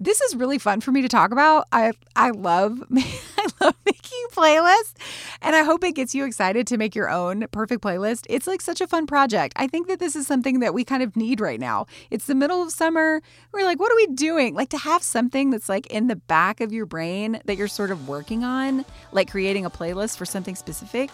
this 0.00 0.20
is 0.20 0.34
really 0.34 0.58
fun 0.58 0.80
for 0.80 0.92
me 0.92 1.02
to 1.02 1.08
talk 1.08 1.30
about. 1.30 1.66
I 1.72 1.92
I 2.16 2.30
love 2.30 2.82
I 2.96 3.46
love 3.60 3.74
making 3.86 4.26
playlists 4.32 4.94
and 5.40 5.54
I 5.54 5.62
hope 5.62 5.84
it 5.84 5.94
gets 5.94 6.14
you 6.14 6.24
excited 6.24 6.66
to 6.68 6.76
make 6.76 6.94
your 6.94 7.08
own 7.08 7.46
perfect 7.52 7.82
playlist. 7.82 8.26
It's 8.28 8.46
like 8.46 8.60
such 8.60 8.80
a 8.80 8.86
fun 8.86 9.06
project. 9.06 9.54
I 9.56 9.68
think 9.68 9.86
that 9.88 10.00
this 10.00 10.16
is 10.16 10.26
something 10.26 10.60
that 10.60 10.74
we 10.74 10.84
kind 10.84 11.02
of 11.02 11.16
need 11.16 11.40
right 11.40 11.60
now. 11.60 11.86
It's 12.10 12.26
the 12.26 12.34
middle 12.34 12.62
of 12.62 12.70
summer. 12.72 13.22
We're 13.52 13.64
like, 13.64 13.78
what 13.78 13.92
are 13.92 13.96
we 13.96 14.08
doing? 14.08 14.54
Like 14.54 14.70
to 14.70 14.78
have 14.78 15.02
something 15.02 15.50
that's 15.50 15.68
like 15.68 15.86
in 15.86 16.08
the 16.08 16.16
back 16.16 16.60
of 16.60 16.72
your 16.72 16.86
brain 16.86 17.40
that 17.44 17.56
you're 17.56 17.68
sort 17.68 17.90
of 17.90 18.08
working 18.08 18.44
on, 18.44 18.84
like 19.12 19.30
creating 19.30 19.64
a 19.64 19.70
playlist 19.70 20.16
for 20.16 20.24
something 20.24 20.56
specific. 20.56 21.10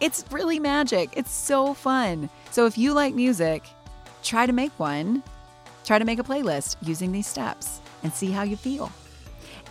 It's 0.00 0.24
really 0.30 0.58
magic. 0.58 1.10
It's 1.16 1.32
so 1.32 1.74
fun. 1.74 2.28
So 2.50 2.66
if 2.66 2.76
you 2.76 2.92
like 2.92 3.14
music, 3.14 3.64
try 4.22 4.46
to 4.46 4.52
make 4.52 4.72
one. 4.78 5.22
Try 5.84 5.98
to 5.98 6.04
make 6.04 6.18
a 6.18 6.24
playlist 6.24 6.76
using 6.82 7.10
these 7.10 7.26
steps 7.26 7.81
and 8.02 8.12
see 8.12 8.30
how 8.30 8.42
you 8.42 8.56
feel. 8.56 8.90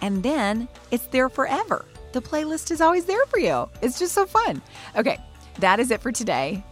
And 0.01 0.23
then 0.23 0.67
it's 0.89 1.05
there 1.07 1.29
forever. 1.29 1.85
The 2.13 2.21
playlist 2.21 2.71
is 2.71 2.81
always 2.81 3.05
there 3.05 3.25
for 3.27 3.39
you. 3.39 3.69
It's 3.81 3.99
just 3.99 4.13
so 4.13 4.25
fun. 4.25 4.61
Okay, 4.95 5.17
that 5.59 5.79
is 5.79 5.91
it 5.91 6.01
for 6.01 6.11
today. 6.11 6.63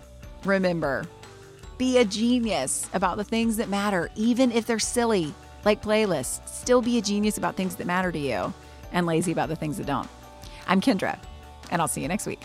Remember, 0.43 1.05
be 1.77 1.97
a 1.97 2.05
genius 2.05 2.89
about 2.93 3.17
the 3.17 3.23
things 3.23 3.57
that 3.57 3.69
matter, 3.69 4.09
even 4.15 4.51
if 4.51 4.65
they're 4.65 4.79
silly, 4.79 5.33
like 5.63 5.81
playlists. 5.81 6.47
Still 6.47 6.81
be 6.81 6.97
a 6.97 7.01
genius 7.01 7.37
about 7.37 7.55
things 7.55 7.75
that 7.75 7.87
matter 7.87 8.11
to 8.11 8.19
you 8.19 8.53
and 8.91 9.05
lazy 9.05 9.31
about 9.31 9.49
the 9.49 9.55
things 9.55 9.77
that 9.77 9.87
don't. 9.87 10.09
I'm 10.67 10.81
Kendra, 10.81 11.17
and 11.71 11.81
I'll 11.81 11.87
see 11.87 12.01
you 12.01 12.07
next 12.07 12.25
week. 12.25 12.41